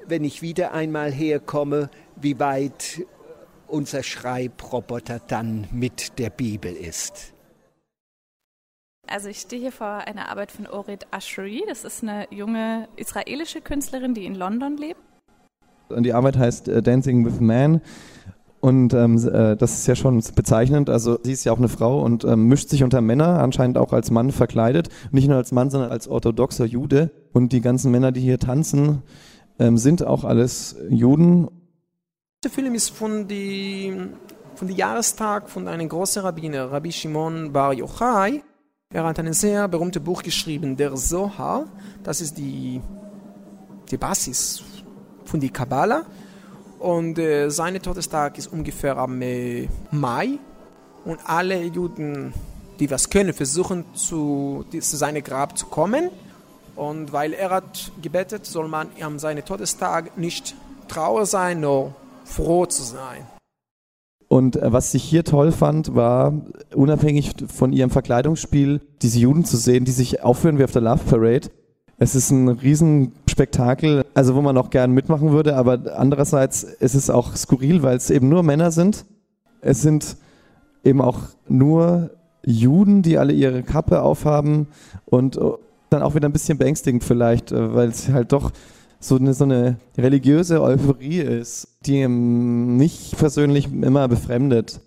wenn 0.08 0.24
ich 0.24 0.42
wieder 0.42 0.72
einmal 0.72 1.12
herkomme, 1.12 1.88
wie 2.16 2.40
weit 2.40 3.06
unser 3.68 4.02
Schreibroboter 4.02 5.20
dann 5.26 5.66
mit 5.72 6.18
der 6.18 6.30
Bibel 6.30 6.72
ist. 6.72 7.34
Also 9.06 9.28
ich 9.28 9.38
stehe 9.38 9.62
hier 9.62 9.72
vor 9.72 9.86
einer 9.86 10.28
Arbeit 10.28 10.52
von 10.52 10.66
Orit 10.66 11.06
Ashri. 11.10 11.64
Das 11.66 11.84
ist 11.84 12.02
eine 12.02 12.26
junge 12.30 12.88
israelische 12.96 13.60
Künstlerin, 13.60 14.12
die 14.12 14.26
in 14.26 14.34
London 14.34 14.76
lebt. 14.76 15.00
Die 15.90 16.12
Arbeit 16.12 16.36
heißt 16.36 16.68
äh, 16.68 16.82
Dancing 16.82 17.24
with 17.24 17.40
Man. 17.40 17.80
Und 18.60 18.92
ähm, 18.92 19.16
äh, 19.16 19.56
das 19.56 19.74
ist 19.74 19.86
ja 19.86 19.94
schon 19.94 20.22
bezeichnend. 20.34 20.90
Also 20.90 21.18
sie 21.22 21.32
ist 21.32 21.44
ja 21.44 21.52
auch 21.52 21.58
eine 21.58 21.68
Frau 21.68 22.02
und 22.02 22.24
ähm, 22.24 22.48
mischt 22.48 22.68
sich 22.68 22.82
unter 22.82 23.00
Männer, 23.00 23.40
anscheinend 23.40 23.78
auch 23.78 23.92
als 23.92 24.10
Mann 24.10 24.32
verkleidet. 24.32 24.88
Nicht 25.10 25.28
nur 25.28 25.36
als 25.36 25.52
Mann, 25.52 25.70
sondern 25.70 25.90
als 25.90 26.08
orthodoxer 26.08 26.64
Jude. 26.64 27.10
Und 27.32 27.52
die 27.52 27.60
ganzen 27.60 27.90
Männer, 27.90 28.12
die 28.12 28.20
hier 28.20 28.38
tanzen, 28.38 29.02
ähm, 29.58 29.78
sind 29.78 30.04
auch 30.04 30.24
alles 30.24 30.76
Juden. 30.90 31.48
Der 32.44 32.52
Film 32.52 32.72
ist 32.76 32.90
von 32.90 33.26
dem 33.26 34.12
von 34.54 34.68
Jahrestag 34.68 35.50
von 35.50 35.66
einem 35.66 35.88
großen 35.88 36.22
Rabbiner, 36.22 36.70
Rabbi 36.70 36.92
Shimon 36.92 37.52
Bar 37.52 37.72
Yochai. 37.72 38.44
Er 38.94 39.02
hat 39.02 39.18
ein 39.18 39.32
sehr 39.32 39.66
berühmtes 39.66 40.00
Buch 40.00 40.22
geschrieben, 40.22 40.76
der 40.76 40.94
Zohar. 40.94 41.66
Das 42.04 42.20
ist 42.20 42.38
die, 42.38 42.80
die 43.90 43.96
Basis 43.96 44.62
von 45.24 45.40
der 45.40 45.50
Kabbalah. 45.50 46.02
Und 46.78 47.18
äh, 47.18 47.48
sein 47.48 47.82
Todestag 47.82 48.38
ist 48.38 48.52
ungefähr 48.52 48.96
am 48.98 49.20
äh, 49.20 49.68
Mai. 49.90 50.38
Und 51.04 51.18
alle 51.24 51.60
Juden, 51.64 52.32
die 52.78 52.88
was 52.88 53.10
können, 53.10 53.32
versuchen 53.32 53.84
zu, 53.94 54.64
zu 54.70 54.96
seinem 54.96 55.24
Grab 55.24 55.58
zu 55.58 55.66
kommen. 55.66 56.08
Und 56.76 57.12
weil 57.12 57.32
er 57.32 57.50
hat 57.50 57.90
gebetet, 58.00 58.46
soll 58.46 58.68
man 58.68 58.90
am 59.00 59.18
seinem 59.18 59.44
Todestag 59.44 60.16
nicht 60.16 60.54
traurig 60.86 61.26
sein, 61.26 61.58
nur 61.58 61.96
froh 62.28 62.66
zu 62.66 62.82
sein. 62.82 63.26
Und 64.28 64.56
äh, 64.56 64.72
was 64.72 64.92
ich 64.94 65.02
hier 65.02 65.24
toll 65.24 65.52
fand, 65.52 65.94
war, 65.94 66.34
unabhängig 66.74 67.32
von 67.48 67.72
ihrem 67.72 67.90
Verkleidungsspiel, 67.90 68.80
diese 69.02 69.18
Juden 69.18 69.44
zu 69.44 69.56
sehen, 69.56 69.84
die 69.84 69.92
sich 69.92 70.22
aufführen 70.22 70.58
wie 70.58 70.64
auf 70.64 70.72
der 70.72 70.82
Love 70.82 71.04
Parade. 71.08 71.48
Es 71.96 72.14
ist 72.14 72.30
ein 72.30 72.48
Riesenspektakel, 72.48 74.04
also 74.14 74.36
wo 74.36 74.42
man 74.42 74.56
auch 74.56 74.70
gern 74.70 74.92
mitmachen 74.92 75.32
würde, 75.32 75.56
aber 75.56 75.98
andererseits 75.98 76.62
ist 76.62 76.94
es 76.94 77.10
auch 77.10 77.34
skurril, 77.34 77.82
weil 77.82 77.96
es 77.96 78.10
eben 78.10 78.28
nur 78.28 78.42
Männer 78.42 78.70
sind. 78.70 79.04
Es 79.62 79.82
sind 79.82 80.16
eben 80.84 81.00
auch 81.00 81.20
nur 81.48 82.10
Juden, 82.44 83.02
die 83.02 83.18
alle 83.18 83.32
ihre 83.32 83.62
Kappe 83.62 84.02
aufhaben 84.02 84.68
und 85.06 85.36
äh, 85.36 85.40
dann 85.90 86.02
auch 86.02 86.14
wieder 86.14 86.28
ein 86.28 86.32
bisschen 86.32 86.58
beängstigend 86.58 87.02
vielleicht, 87.02 87.50
äh, 87.50 87.74
weil 87.74 87.88
es 87.88 88.08
halt 88.10 88.32
doch 88.32 88.52
so 89.00 89.16
eine, 89.16 89.34
so 89.34 89.44
eine 89.44 89.76
religiöse 89.96 90.62
Euphorie 90.62 91.20
ist, 91.20 91.68
die 91.86 92.06
mich 92.08 93.14
persönlich 93.16 93.66
immer 93.72 94.08
befremdet. 94.08 94.80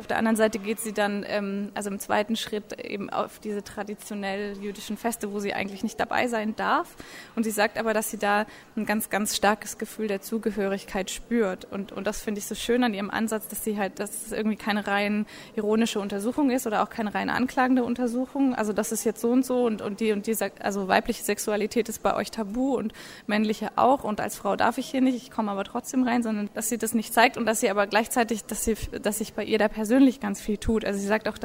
Auf 0.00 0.08
der 0.08 0.18
anderen 0.18 0.34
Seite 0.34 0.58
geht 0.58 0.80
sie 0.80 0.92
dann, 0.92 1.24
ähm, 1.28 1.70
also 1.74 1.88
im 1.88 2.00
zweiten 2.00 2.34
Schritt, 2.34 2.84
eben 2.84 3.10
auf 3.10 3.38
diese 3.38 3.62
traditionell 3.62 4.58
jüdischen 4.60 4.96
Feste, 4.96 5.32
wo 5.32 5.38
sie 5.38 5.54
eigentlich 5.54 5.84
nicht 5.84 6.00
dabei 6.00 6.26
sein 6.26 6.56
darf. 6.56 6.96
Und 7.36 7.44
sie 7.44 7.52
sagt 7.52 7.78
aber, 7.78 7.94
dass 7.94 8.10
sie 8.10 8.18
da 8.18 8.44
ein 8.74 8.86
ganz, 8.86 9.08
ganz 9.08 9.36
starkes 9.36 9.78
Gefühl 9.78 10.08
der 10.08 10.20
Zugehörigkeit 10.20 11.12
spürt. 11.12 11.66
Und, 11.70 11.92
und 11.92 12.08
das 12.08 12.22
finde 12.22 12.40
ich 12.40 12.46
so 12.46 12.56
schön 12.56 12.82
an 12.82 12.92
ihrem 12.92 13.08
Ansatz, 13.08 13.46
dass 13.46 13.62
sie 13.62 13.78
halt, 13.78 14.00
dass 14.00 14.26
es 14.26 14.32
irgendwie 14.32 14.56
keine 14.56 14.84
rein 14.88 15.26
ironische 15.54 16.00
Untersuchung 16.00 16.50
ist 16.50 16.66
oder 16.66 16.82
auch 16.82 16.90
keine 16.90 17.14
rein 17.14 17.30
anklagende 17.30 17.84
Untersuchung. 17.84 18.52
Also 18.56 18.72
das 18.72 18.90
ist 18.90 19.04
jetzt 19.04 19.20
so 19.20 19.30
und 19.30 19.46
so 19.46 19.64
und, 19.64 19.80
und 19.80 20.00
die 20.00 20.10
und 20.10 20.26
die, 20.26 20.36
also 20.58 20.88
weibliche 20.88 21.22
Sexualität 21.22 21.88
ist 21.88 22.02
bei 22.02 22.16
euch 22.16 22.32
tabu 22.32 22.74
und 22.74 22.92
männliche 23.28 23.70
auch. 23.76 24.02
Und 24.02 24.20
als 24.20 24.34
Frau 24.34 24.56
darf 24.56 24.76
ich 24.76 24.90
hier 24.90 25.02
nicht, 25.02 25.14
ich 25.14 25.30
komme 25.30 25.52
aber 25.52 25.62
trotzdem 25.62 26.02
rein, 26.02 26.24
sondern 26.24 26.50
dass 26.52 26.68
sie 26.68 26.78
das 26.78 26.94
nicht 26.94 27.14
zeigt 27.14 27.36
und 27.36 27.46
dass 27.46 27.60
sie 27.60 27.70
aber 27.70 27.86
gleichzeitig, 27.86 28.44
dass 28.44 28.64
sie, 28.64 28.74
dass 29.00 29.18
sich 29.18 29.34
bei 29.34 29.44
ihr 29.44 29.58
der 29.58 29.68
Person 29.68 29.83
persönlich 29.84 30.18
ganz 30.18 30.40
viel 30.40 30.56
tut. 30.56 30.82
Also 30.82 30.98
sie 30.98 31.06
sagt 31.06 31.28
auch, 31.28 31.36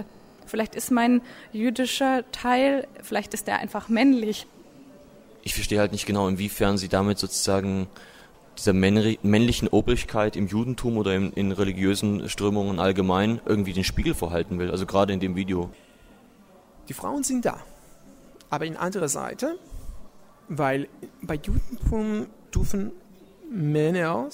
vielleicht 0.46 0.74
ist 0.74 0.92
mein 0.92 1.22
jüdischer 1.52 2.24
Teil, 2.32 2.88
vielleicht 3.04 3.34
ist 3.34 3.48
der 3.48 3.60
einfach 3.60 3.90
männlich. 3.90 4.48
Ich 5.42 5.54
verstehe 5.54 5.78
halt 5.82 5.92
nicht 5.92 6.06
genau, 6.06 6.30
inwiefern 6.30 6.78
sie 6.78 6.88
damit 6.88 7.20
sozusagen 7.20 7.88
dieser 8.58 8.72
männlichen 8.72 9.68
Obrigkeit 9.68 10.38
im 10.38 10.48
Judentum 10.48 10.98
oder 10.98 11.16
in, 11.16 11.34
in 11.34 11.52
religiösen 11.52 12.30
Strömungen 12.30 12.80
allgemein 12.80 13.42
irgendwie 13.46 13.74
den 13.74 13.84
Spiegel 13.84 14.14
vorhalten 14.14 14.58
will, 14.58 14.72
also 14.72 14.86
gerade 14.86 15.12
in 15.12 15.20
dem 15.20 15.36
Video. 15.36 15.70
Die 16.88 16.94
Frauen 16.94 17.24
sind 17.24 17.44
da, 17.44 17.60
aber 18.50 18.66
in 18.66 18.78
anderer 18.78 19.10
Seite, 19.10 19.60
weil 20.48 20.88
bei 21.22 21.36
Judentum 21.36 22.28
dürfen 22.56 22.92
Männer 23.52 24.30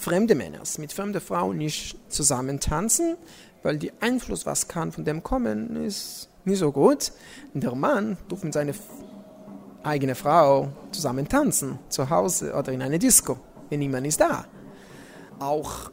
fremde 0.00 0.34
Männer 0.34 0.62
mit 0.78 0.92
fremden 0.92 1.20
Frauen 1.20 1.58
nicht 1.58 1.96
zusammen 2.08 2.58
tanzen, 2.58 3.16
weil 3.62 3.78
der 3.78 3.92
Einfluss, 4.00 4.46
was 4.46 4.66
kann 4.66 4.92
von 4.92 5.04
dem 5.04 5.22
kommen, 5.22 5.76
ist 5.84 6.28
nicht 6.44 6.58
so 6.58 6.72
gut. 6.72 7.12
Der 7.52 7.74
Mann 7.74 8.16
darf 8.28 8.42
mit 8.42 8.54
seiner 8.54 8.72
eigenen 9.82 10.14
Frau 10.14 10.68
zusammen 10.90 11.28
tanzen, 11.28 11.78
zu 11.88 12.08
Hause 12.08 12.54
oder 12.54 12.72
in 12.72 12.82
einer 12.82 12.98
Disco, 12.98 13.38
wenn 13.68 13.80
niemand 13.80 14.06
ist 14.06 14.20
da. 14.20 14.46
Auch 15.38 15.90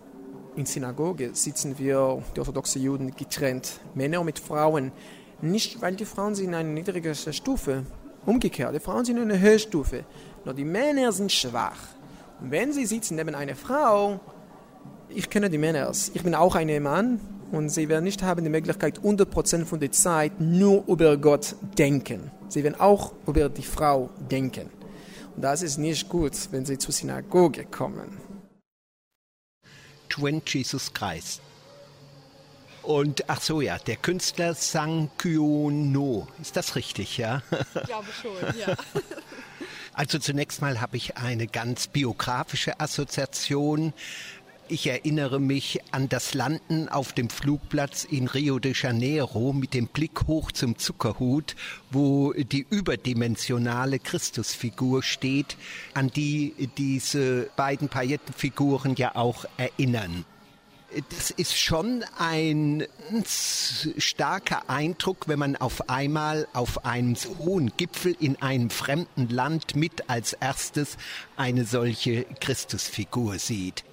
in 0.55 0.65
Synagoge 0.65 1.31
sitzen 1.33 1.77
wir, 1.77 2.23
die 2.35 2.39
orthodoxen 2.39 2.81
Juden, 2.81 3.15
getrennt, 3.15 3.79
Männer 3.93 4.23
mit 4.23 4.39
Frauen. 4.39 4.91
Nicht, 5.41 5.81
weil 5.81 5.95
die 5.95 6.05
Frauen 6.05 6.33
sind 6.33 6.47
in 6.47 6.55
einer 6.55 6.69
niedrigen 6.69 7.13
Stufe, 7.13 7.83
umgekehrt, 8.25 8.73
die 8.73 8.79
Frauen 8.79 9.05
sind 9.05 9.17
in 9.17 9.23
einer 9.23 9.39
höheren 9.39 9.59
Stufe. 9.59 10.05
Nur 10.45 10.53
die 10.53 10.65
Männer 10.65 11.11
sind 11.11 11.31
schwach. 11.31 11.96
Wenn 12.39 12.71
sie 12.71 12.85
sitzen 12.85 13.15
neben 13.15 13.33
einer 13.33 13.55
Frau, 13.55 14.19
ich 15.09 15.29
kenne 15.29 15.49
die 15.49 15.57
Männer, 15.57 15.91
ich 16.13 16.23
bin 16.23 16.35
auch 16.35 16.53
ein 16.55 16.83
Mann 16.83 17.19
und 17.51 17.69
sie 17.69 17.89
werden 17.89 18.03
nicht 18.03 18.21
haben 18.21 18.43
die 18.43 18.49
Möglichkeit, 18.49 18.99
100% 18.99 19.65
von 19.65 19.79
der 19.79 19.91
Zeit 19.91 20.39
nur 20.39 20.83
über 20.87 21.17
Gott 21.17 21.55
denken. 21.77 22.31
Sie 22.49 22.63
werden 22.63 22.79
auch 22.79 23.13
über 23.25 23.49
die 23.49 23.63
Frau 23.63 24.11
denken. 24.29 24.69
Und 25.35 25.41
das 25.41 25.63
ist 25.63 25.77
nicht 25.77 26.09
gut, 26.09 26.33
wenn 26.51 26.65
sie 26.65 26.77
zur 26.77 26.93
Synagoge 26.93 27.65
kommen. 27.65 28.17
To 30.09 30.27
Jesus 30.27 30.93
Christ. 30.93 31.41
Und 32.83 33.29
ach 33.29 33.41
so, 33.41 33.61
ja, 33.61 33.77
der 33.79 33.97
Künstler 33.97 34.53
Sang 34.53 35.09
Kyono. 35.17 36.27
Ist 36.41 36.55
das 36.55 36.75
richtig, 36.75 37.17
ja? 37.17 37.41
Ich 37.75 37.83
glaube 37.83 38.07
schon, 38.21 38.31
ja. 38.57 38.75
Also 39.97 40.19
zunächst 40.19 40.61
mal 40.61 40.79
habe 40.79 40.95
ich 40.95 41.17
eine 41.17 41.47
ganz 41.47 41.87
biografische 41.87 42.79
Assoziation. 42.79 43.93
Ich 44.67 44.85
erinnere 44.85 45.39
mich 45.39 45.79
an 45.91 46.07
das 46.07 46.35
Landen 46.35 46.87
auf 46.87 47.13
dem 47.13 47.31
Flugplatz 47.31 48.03
in 48.03 48.27
Rio 48.27 48.59
de 48.59 48.75
Janeiro 48.75 49.53
mit 49.53 49.73
dem 49.73 49.87
Blick 49.87 50.27
hoch 50.27 50.51
zum 50.51 50.77
Zuckerhut, 50.77 51.55
wo 51.89 52.31
die 52.33 52.67
überdimensionale 52.69 53.97
Christusfigur 53.97 55.01
steht, 55.01 55.57
an 55.95 56.11
die 56.11 56.69
diese 56.77 57.49
beiden 57.55 57.89
Paillettenfiguren 57.89 58.93
ja 58.97 59.15
auch 59.15 59.45
erinnern 59.57 60.25
das 61.09 61.31
ist 61.31 61.57
schon 61.57 62.03
ein 62.17 62.87
starker 63.97 64.69
Eindruck, 64.69 65.27
wenn 65.27 65.39
man 65.39 65.55
auf 65.57 65.89
einmal 65.89 66.47
auf 66.53 66.85
einem 66.85 67.15
so 67.15 67.37
hohen 67.39 67.73
Gipfel 67.75 68.15
in 68.19 68.41
einem 68.41 68.69
fremden 68.69 69.29
Land 69.29 69.75
mit 69.75 70.09
als 70.09 70.33
erstes 70.33 70.97
eine 71.35 71.65
solche 71.65 72.23
Christusfigur 72.39 73.37
sieht. 73.37 73.83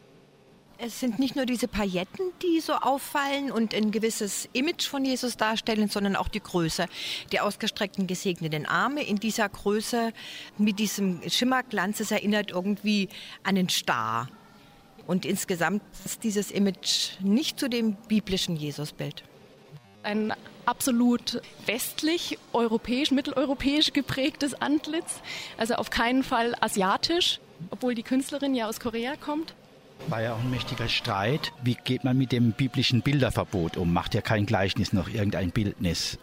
Es 0.78 1.00
sind 1.00 1.18
nicht 1.18 1.36
nur 1.36 1.46
diese 1.46 1.68
Pailletten, 1.68 2.32
die 2.42 2.60
so 2.60 2.74
auffallen 2.74 3.50
und 3.50 3.74
ein 3.74 3.90
gewisses 3.90 4.48
Image 4.52 4.86
von 4.86 5.04
Jesus 5.04 5.36
darstellen, 5.36 5.88
sondern 5.88 6.16
auch 6.16 6.28
die 6.28 6.40
Größe. 6.40 6.86
Die 7.32 7.40
ausgestreckten 7.40 8.06
gesegneten 8.06 8.66
Arme 8.66 9.04
in 9.04 9.16
dieser 9.16 9.48
Größe 9.48 10.12
mit 10.58 10.78
diesem 10.78 11.22
Schimmerglanz, 11.28 12.00
es 12.00 12.10
erinnert 12.10 12.50
irgendwie 12.50 13.08
an 13.44 13.56
einen 13.56 13.68
Star. 13.68 14.28
Und 15.06 15.24
insgesamt 15.26 15.82
ist 16.04 16.24
dieses 16.24 16.50
Image 16.50 17.20
nicht 17.20 17.60
zu 17.60 17.68
dem 17.68 17.94
biblischen 18.08 18.56
Jesusbild. 18.56 19.24
Ein 20.02 20.32
absolut 20.66 21.40
westlich, 21.66 22.38
europäisch, 22.52 23.10
mitteleuropäisch 23.10 23.92
geprägtes 23.92 24.54
Antlitz. 24.54 25.20
Also 25.56 25.74
auf 25.74 25.90
keinen 25.90 26.22
Fall 26.22 26.54
asiatisch, 26.60 27.40
obwohl 27.70 27.94
die 27.94 28.02
Künstlerin 28.02 28.54
ja 28.54 28.68
aus 28.68 28.80
Korea 28.80 29.16
kommt. 29.16 29.54
War 30.08 30.22
ja 30.22 30.34
auch 30.34 30.40
ein 30.40 30.50
mächtiger 30.50 30.88
Streit. 30.88 31.52
Wie 31.62 31.76
geht 31.82 32.04
man 32.04 32.18
mit 32.18 32.32
dem 32.32 32.52
biblischen 32.52 33.00
Bilderverbot 33.00 33.76
um? 33.76 33.92
Macht 33.92 34.14
ja 34.14 34.20
kein 34.20 34.44
Gleichnis 34.44 34.92
noch 34.92 35.08
irgendein 35.08 35.50
Bildnis? 35.50 36.18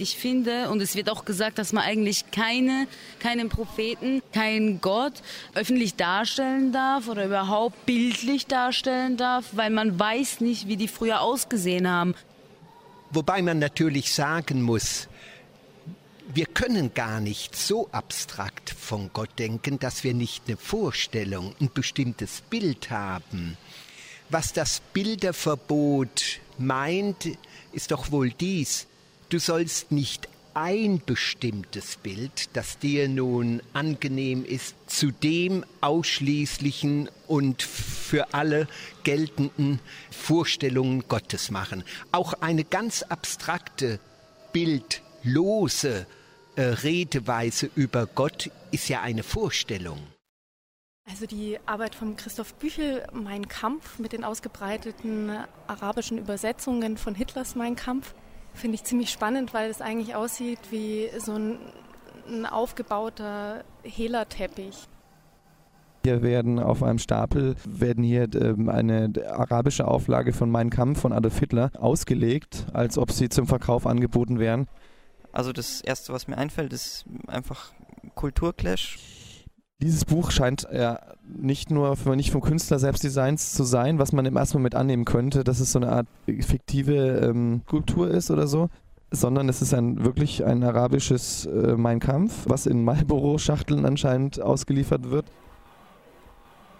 Ich 0.00 0.16
finde, 0.16 0.70
und 0.70 0.80
es 0.80 0.94
wird 0.94 1.10
auch 1.10 1.24
gesagt, 1.24 1.58
dass 1.58 1.72
man 1.72 1.82
eigentlich 1.82 2.30
keine, 2.30 2.86
keinen 3.18 3.48
Propheten, 3.48 4.22
keinen 4.32 4.80
Gott 4.80 5.14
öffentlich 5.54 5.96
darstellen 5.96 6.70
darf 6.70 7.08
oder 7.08 7.26
überhaupt 7.26 7.84
bildlich 7.84 8.46
darstellen 8.46 9.16
darf, 9.16 9.46
weil 9.52 9.70
man 9.70 9.98
weiß 9.98 10.40
nicht, 10.40 10.68
wie 10.68 10.76
die 10.76 10.86
früher 10.86 11.20
ausgesehen 11.20 11.88
haben. 11.88 12.14
Wobei 13.10 13.42
man 13.42 13.58
natürlich 13.58 14.14
sagen 14.14 14.62
muss, 14.62 15.08
wir 16.32 16.46
können 16.46 16.94
gar 16.94 17.18
nicht 17.18 17.56
so 17.56 17.88
abstrakt 17.90 18.70
von 18.70 19.10
Gott 19.12 19.30
denken, 19.36 19.80
dass 19.80 20.04
wir 20.04 20.14
nicht 20.14 20.44
eine 20.46 20.56
Vorstellung, 20.56 21.56
ein 21.60 21.70
bestimmtes 21.74 22.42
Bild 22.42 22.90
haben. 22.90 23.56
Was 24.30 24.52
das 24.52 24.80
Bilderverbot 24.92 26.38
meint, 26.56 27.36
ist 27.72 27.90
doch 27.90 28.12
wohl 28.12 28.30
dies. 28.30 28.86
Du 29.30 29.38
sollst 29.38 29.92
nicht 29.92 30.26
ein 30.54 31.02
bestimmtes 31.04 31.96
Bild, 31.96 32.56
das 32.56 32.78
dir 32.78 33.08
nun 33.08 33.60
angenehm 33.74 34.42
ist, 34.42 34.74
zu 34.86 35.10
dem 35.10 35.66
ausschließlichen 35.82 37.10
und 37.26 37.62
für 37.62 38.32
alle 38.32 38.66
geltenden 39.04 39.80
Vorstellungen 40.10 41.04
Gottes 41.08 41.50
machen. 41.50 41.84
Auch 42.10 42.32
eine 42.40 42.64
ganz 42.64 43.02
abstrakte, 43.02 44.00
bildlose 44.54 46.06
äh, 46.56 46.62
Redeweise 46.62 47.70
über 47.74 48.06
Gott 48.06 48.50
ist 48.70 48.88
ja 48.88 49.02
eine 49.02 49.22
Vorstellung. 49.22 49.98
Also 51.04 51.26
die 51.26 51.58
Arbeit 51.66 51.94
von 51.94 52.16
Christoph 52.16 52.54
Büchel, 52.54 53.06
Mein 53.12 53.46
Kampf, 53.46 53.98
mit 53.98 54.12
den 54.12 54.24
ausgebreiteten 54.24 55.30
arabischen 55.66 56.16
Übersetzungen 56.16 56.96
von 56.96 57.14
Hitlers 57.14 57.54
Mein 57.54 57.76
Kampf, 57.76 58.14
finde 58.58 58.76
ich 58.76 58.84
ziemlich 58.84 59.10
spannend, 59.10 59.54
weil 59.54 59.70
es 59.70 59.80
eigentlich 59.80 60.14
aussieht 60.14 60.58
wie 60.70 61.08
so 61.18 61.32
ein, 61.32 61.58
ein 62.28 62.46
aufgebauter 62.46 63.64
Hehlerteppich. 63.82 64.88
Hier 66.04 66.22
werden 66.22 66.58
auf 66.58 66.82
einem 66.82 66.98
Stapel 66.98 67.56
werden 67.66 68.04
hier 68.04 68.28
ähm, 68.34 68.68
eine 68.68 69.12
arabische 69.30 69.86
Auflage 69.86 70.32
von 70.32 70.50
Mein 70.50 70.70
Kampf 70.70 71.00
von 71.00 71.12
Adolf 71.12 71.38
Hitler 71.38 71.70
ausgelegt, 71.78 72.66
als 72.72 72.98
ob 72.98 73.10
sie 73.10 73.28
zum 73.28 73.46
Verkauf 73.46 73.86
angeboten 73.86 74.38
wären. 74.38 74.68
Also 75.32 75.52
das 75.52 75.80
Erste, 75.80 76.12
was 76.12 76.28
mir 76.28 76.38
einfällt, 76.38 76.72
ist 76.72 77.04
einfach 77.26 77.72
Kulturclash. 78.14 79.17
Dieses 79.80 80.04
Buch 80.04 80.32
scheint 80.32 80.66
ja 80.72 80.98
nicht 81.24 81.70
nur 81.70 81.96
für, 81.96 82.16
nicht 82.16 82.32
vom 82.32 82.40
Künstler 82.40 82.80
selbst 82.80 83.04
Designs 83.04 83.52
zu 83.52 83.62
sein, 83.62 84.00
was 84.00 84.10
man 84.10 84.26
im 84.26 84.36
ersten 84.36 84.58
Moment 84.58 84.74
annehmen 84.74 85.04
könnte, 85.04 85.44
dass 85.44 85.60
es 85.60 85.70
so 85.70 85.78
eine 85.78 85.92
Art 85.92 86.08
fiktive 86.26 87.20
ähm, 87.22 87.62
Kultur 87.64 88.10
ist 88.10 88.32
oder 88.32 88.48
so, 88.48 88.70
sondern 89.12 89.48
es 89.48 89.62
ist 89.62 89.72
ein 89.74 90.04
wirklich 90.04 90.44
ein 90.44 90.64
arabisches 90.64 91.46
äh, 91.46 91.76
Mein 91.76 92.00
Kampf, 92.00 92.44
was 92.46 92.66
in 92.66 92.82
Marlboro-Schachteln 92.82 93.86
anscheinend 93.86 94.40
ausgeliefert 94.40 95.10
wird. 95.10 95.26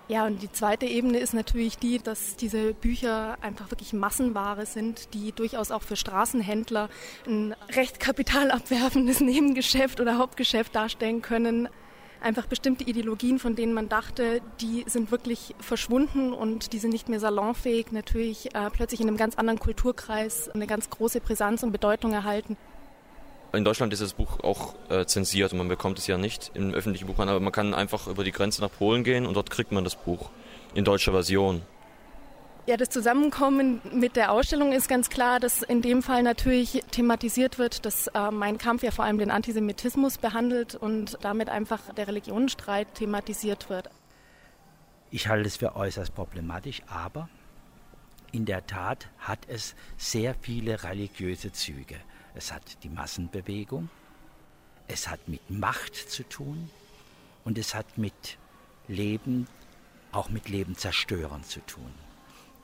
Ja, 0.09 0.27
und 0.27 0.43
die 0.43 0.51
zweite 0.51 0.87
Ebene 0.87 1.19
ist 1.19 1.35
natürlich 1.35 1.79
die, 1.79 1.99
dass 1.99 2.35
diese 2.35 2.75
Bücher 2.75 3.37
einfach 3.43 3.71
wirklich 3.71 3.93
Massenware 3.93 4.67
sind, 4.67 5.15
die 5.15 5.31
durchaus 5.31 5.71
auch 5.71 5.83
für 5.83 5.95
Straßenhändler 5.95 6.89
ein 7.29 7.55
recht 7.77 8.01
kapitalabwerfendes 8.01 9.21
Nebengeschäft 9.21 10.01
oder 10.01 10.19
Hauptgeschäft 10.19 10.75
darstellen 10.75 11.23
können 11.23 11.69
einfach 12.23 12.47
bestimmte 12.47 12.85
Ideologien, 12.85 13.39
von 13.39 13.57
denen 13.57 13.73
man 13.75 13.89
dachte, 13.89 14.41
die 14.61 14.85
sind 14.87 15.11
wirklich 15.11 15.55
verschwunden 15.61 16.33
und 16.33 16.73
die 16.73 16.79
sind 16.79 16.91
nicht 16.91 17.09
mehr 17.09 17.21
salonfähig, 17.21 17.93
natürlich 17.93 18.55
äh, 18.55 18.71
plötzlich 18.71 19.01
in 19.01 19.09
einem 19.09 19.17
ganz 19.17 19.37
anderen 19.37 19.59
Kulturkreis 19.59 20.49
eine 20.49 20.67
ganz 20.67 20.91
große 20.91 21.21
Brisanz 21.21 21.63
und 21.63 21.73
Bedeutung 21.73 22.13
erhalten. 22.13 22.57
In 23.53 23.65
Deutschland 23.65 23.93
ist 23.95 24.03
das 24.03 24.13
Buch 24.13 24.41
auch 24.41 24.75
äh, 24.91 25.07
zensiert 25.07 25.53
und 25.53 25.59
man 25.59 25.69
bekommt 25.69 25.99
es 25.99 26.07
ja 26.07 26.19
nicht 26.19 26.51
im 26.55 26.75
öffentlichen 26.75 27.07
Buchhandel, 27.07 27.37
aber 27.37 27.43
man 27.43 27.53
kann 27.53 27.73
einfach 27.73 28.07
über 28.07 28.23
die 28.23 28.33
Grenze 28.33 28.61
nach 28.61 28.71
Polen 28.71 29.05
gehen 29.05 29.25
und 29.25 29.35
dort 29.35 29.51
kriegt 29.51 29.73
man 29.73 29.85
das 29.85 29.97
Buch 29.97 30.31
in 30.75 30.85
deutscher 30.85 31.13
Version. 31.13 31.63
Ja, 32.69 32.77
das 32.77 32.91
Zusammenkommen 32.91 33.81
mit 33.95 34.15
der 34.15 34.31
Ausstellung 34.31 34.75
ist 34.75 34.91
ganz 34.91 35.09
klar, 35.09 35.41
dass 35.41 35.63
in 35.63 35.81
dem 35.81 36.03
Fall 36.03 36.23
natürlich 36.23 36.85
thematisiert 36.91 37.59
wird, 37.59 37.87
dass 37.87 38.09
äh, 38.09 38.31
mein 38.31 38.59
Kampf 38.59 38.83
ja 38.83 38.91
vor 38.91 39.07
allem 39.07 39.17
den 39.17 39.31
Antisemitismus 39.31 40.19
behandelt 40.19 40.75
und 40.75 41.17
damit 41.23 41.49
einfach 41.49 41.95
der 41.95 42.09
Religionenstreit 42.09 42.95
thematisiert 42.95 43.71
wird. 43.71 43.89
Ich 45.11 45.29
halte 45.29 45.47
es 45.47 45.57
für 45.57 45.77
äußerst 45.77 46.15
problematisch, 46.15 46.83
aber 46.89 47.31
in 48.33 48.45
der 48.45 48.67
Tat 48.67 49.09
hat 49.19 49.39
es 49.49 49.75
sehr 49.97 50.35
viele 50.35 50.83
religiöse 50.83 51.51
Züge. 51.53 51.97
Es 52.35 52.53
hat 52.53 52.83
die 52.83 52.91
Massenbewegung, 52.91 53.89
es 54.89 55.09
hat 55.09 55.27
mit 55.27 55.49
Macht 55.49 55.95
zu 55.95 56.23
tun 56.23 56.69
und 57.47 57.57
es 57.57 57.75
hat 57.75 57.97
mit 57.97 58.37
Leben, 58.89 59.47
auch 60.13 60.29
mit 60.29 60.51
Leben 60.51 60.77
zerstören 60.77 61.43
zu 61.45 61.61
tun. 61.61 62.08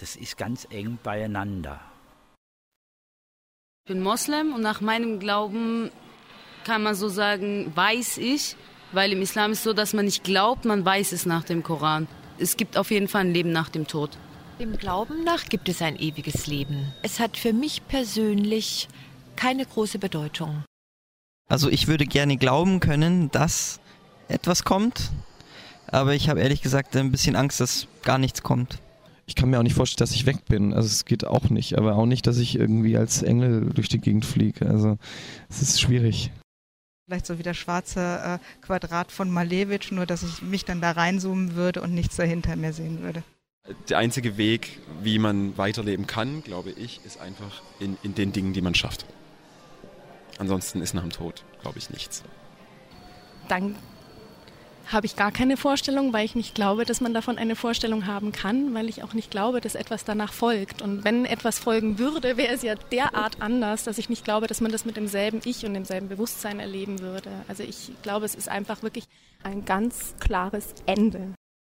Das 0.05 0.17
ist 0.17 0.37
ganz 0.37 0.67
eng 0.69 0.99
beieinander. 1.03 1.81
Ich 3.87 3.95
bin 3.95 4.03
Moslem 4.03 4.53
und 4.53 4.61
nach 4.61 4.83
meinem 4.83 5.19
Glauben 5.19 5.91
kann 6.65 6.83
man 6.83 6.95
so 6.95 7.09
sagen, 7.09 7.73
weiß 7.75 8.19
ich, 8.19 8.55
weil 8.93 9.13
im 9.13 9.23
Islam 9.23 9.53
ist 9.53 9.61
es 9.61 9.65
so, 9.65 9.73
dass 9.73 9.95
man 9.95 10.05
nicht 10.05 10.23
glaubt, 10.23 10.67
man 10.67 10.85
weiß 10.85 11.13
es 11.13 11.25
nach 11.25 11.43
dem 11.43 11.63
Koran. 11.63 12.07
Es 12.37 12.59
gibt 12.59 12.77
auf 12.77 12.91
jeden 12.91 13.09
Fall 13.09 13.23
ein 13.23 13.33
Leben 13.33 13.51
nach 13.51 13.71
dem 13.71 13.87
Tod. 13.87 14.19
Dem 14.61 14.77
Glauben 14.77 15.25
nach 15.25 15.47
gibt 15.47 15.71
es 15.71 15.81
ein 15.81 15.97
ewiges 15.97 16.47
Leben. 16.49 16.93
Es 17.01 17.19
hat 17.19 17.39
für 17.39 17.55
mich 17.55 17.89
persönlich 17.89 18.89
keine 19.37 19.65
große 19.65 19.99
Bedeutung. 19.99 20.65
Also 21.49 21.71
ich 21.71 21.89
würde 21.89 22.05
gerne 22.05 22.37
glauben 22.37 22.81
können, 22.81 23.31
dass 23.31 23.81
etwas 24.29 24.65
kommt, 24.65 25.13
aber 25.87 26.13
ich 26.13 26.29
habe 26.29 26.43
ehrlich 26.43 26.61
gesagt 26.61 26.95
ein 26.95 27.11
bisschen 27.11 27.37
Angst, 27.37 27.59
dass 27.59 27.89
gar 28.03 28.19
nichts 28.19 28.43
kommt 28.43 28.84
ich 29.27 29.35
kann 29.35 29.51
mir 29.51 29.59
auch 29.59 29.63
nicht 29.63 29.75
vorstellen, 29.75 30.07
dass 30.07 30.15
ich 30.15 30.27
weg 30.27 30.45
bin. 30.47 30.73
Also 30.73 30.87
es 30.87 31.05
geht 31.05 31.27
auch 31.27 31.51
nicht, 31.51 31.79
aber 31.79 31.97
auch 31.97 32.07
nicht, 32.07 32.27
dass 32.27 32.39
ich 32.39 32.57
irgendwie 32.57 32.97
als 32.97 33.23
Engel 33.23 33.71
durch 33.73 33.89
die 33.89 34.01
Gegend 34.01 34.25
fliege. 34.25 34.67
Also 34.67 34.99
es 35.49 35.63
ist 35.63 35.81
schwierig. 35.81 36.31
Vielleicht 37.07 37.27
so 37.27 37.39
wie 37.39 37.43
das 37.43 37.57
schwarze 37.57 38.41
äh, 38.41 38.65
Quadrat 38.65 39.13
von 39.13 39.31
Malevich, 39.31 39.93
nur 39.93 40.07
dass 40.07 40.23
ich 40.23 40.43
mich 40.43 40.65
dann 40.65 40.81
da 40.81 40.93
reinzoomen 40.93 41.55
würde 41.55 41.83
und 41.83 41.95
nichts 41.95 42.17
dahinter 42.17 42.57
mehr 42.57 42.73
sehen 42.73 43.03
würde. 43.03 43.23
Der 43.89 43.99
einzige 43.99 44.37
Weg, 44.37 44.79
wie 45.03 45.19
man 45.19 45.57
weiterleben 45.57 46.07
kann, 46.07 46.43
glaube 46.43 46.71
ich, 46.71 47.01
ist 47.05 47.19
einfach 47.19 47.63
in, 47.81 47.97
in 48.03 48.15
den 48.15 48.33
Dingen, 48.33 48.53
die 48.53 48.61
man 48.61 48.75
schafft. 48.75 49.07
Ansonsten 50.39 50.83
ist 50.83 50.95
nach 50.95 51.03
dem 51.03 51.13
Tod, 51.13 51.45
glaube 51.63 51.79
ich, 51.79 51.91
nichts. 51.91 52.25
Dann 53.49 53.77
habe 54.93 55.07
ich 55.07 55.17
gar 55.17 55.33
keine 55.33 55.57
Vorstellung, 55.57 56.13
weil 56.13 56.25
ich 56.25 56.35
nicht 56.35 56.55
glaube, 56.55 56.85
dass 56.85 57.01
man 57.01 57.15
davon 57.15 57.39
eine 57.39 57.57
Vorstellung 57.57 58.07
haben 58.07 58.33
kann, 58.33 58.75
weil 58.75 58.89
ich 58.89 59.03
auch 59.03 59.15
nicht 59.15 59.31
glaube, 59.31 59.61
dass 59.61 59.75
etwas 59.75 60.05
danach 60.05 60.33
folgt. 60.33 60.83
Und 60.83 61.05
wenn 61.05 61.25
etwas 61.25 61.59
folgen 61.59 61.99
würde, 61.99 62.37
wäre 62.37 62.55
es 62.55 62.63
ja 62.63 62.75
derart 62.75 63.41
anders, 63.41 63.85
dass 63.85 63.99
ich 63.99 64.09
nicht 64.09 64.25
glaube, 64.25 64.47
dass 64.47 64.61
man 64.61 64.73
das 64.73 64.85
mit 64.85 64.97
demselben 64.97 65.41
Ich 65.45 65.65
und 65.65 65.75
demselben 65.75 66.09
Bewusstsein 66.09 66.61
erleben 66.61 67.01
würde. 67.01 67.31
Also 67.49 67.63
ich 67.63 67.93
glaube, 68.03 68.27
es 68.27 68.35
ist 68.35 68.49
einfach 68.49 68.83
wirklich 68.83 69.05
ein 69.43 69.65
ganz 69.65 70.15
klares 70.21 70.75
Ende. 70.87 71.35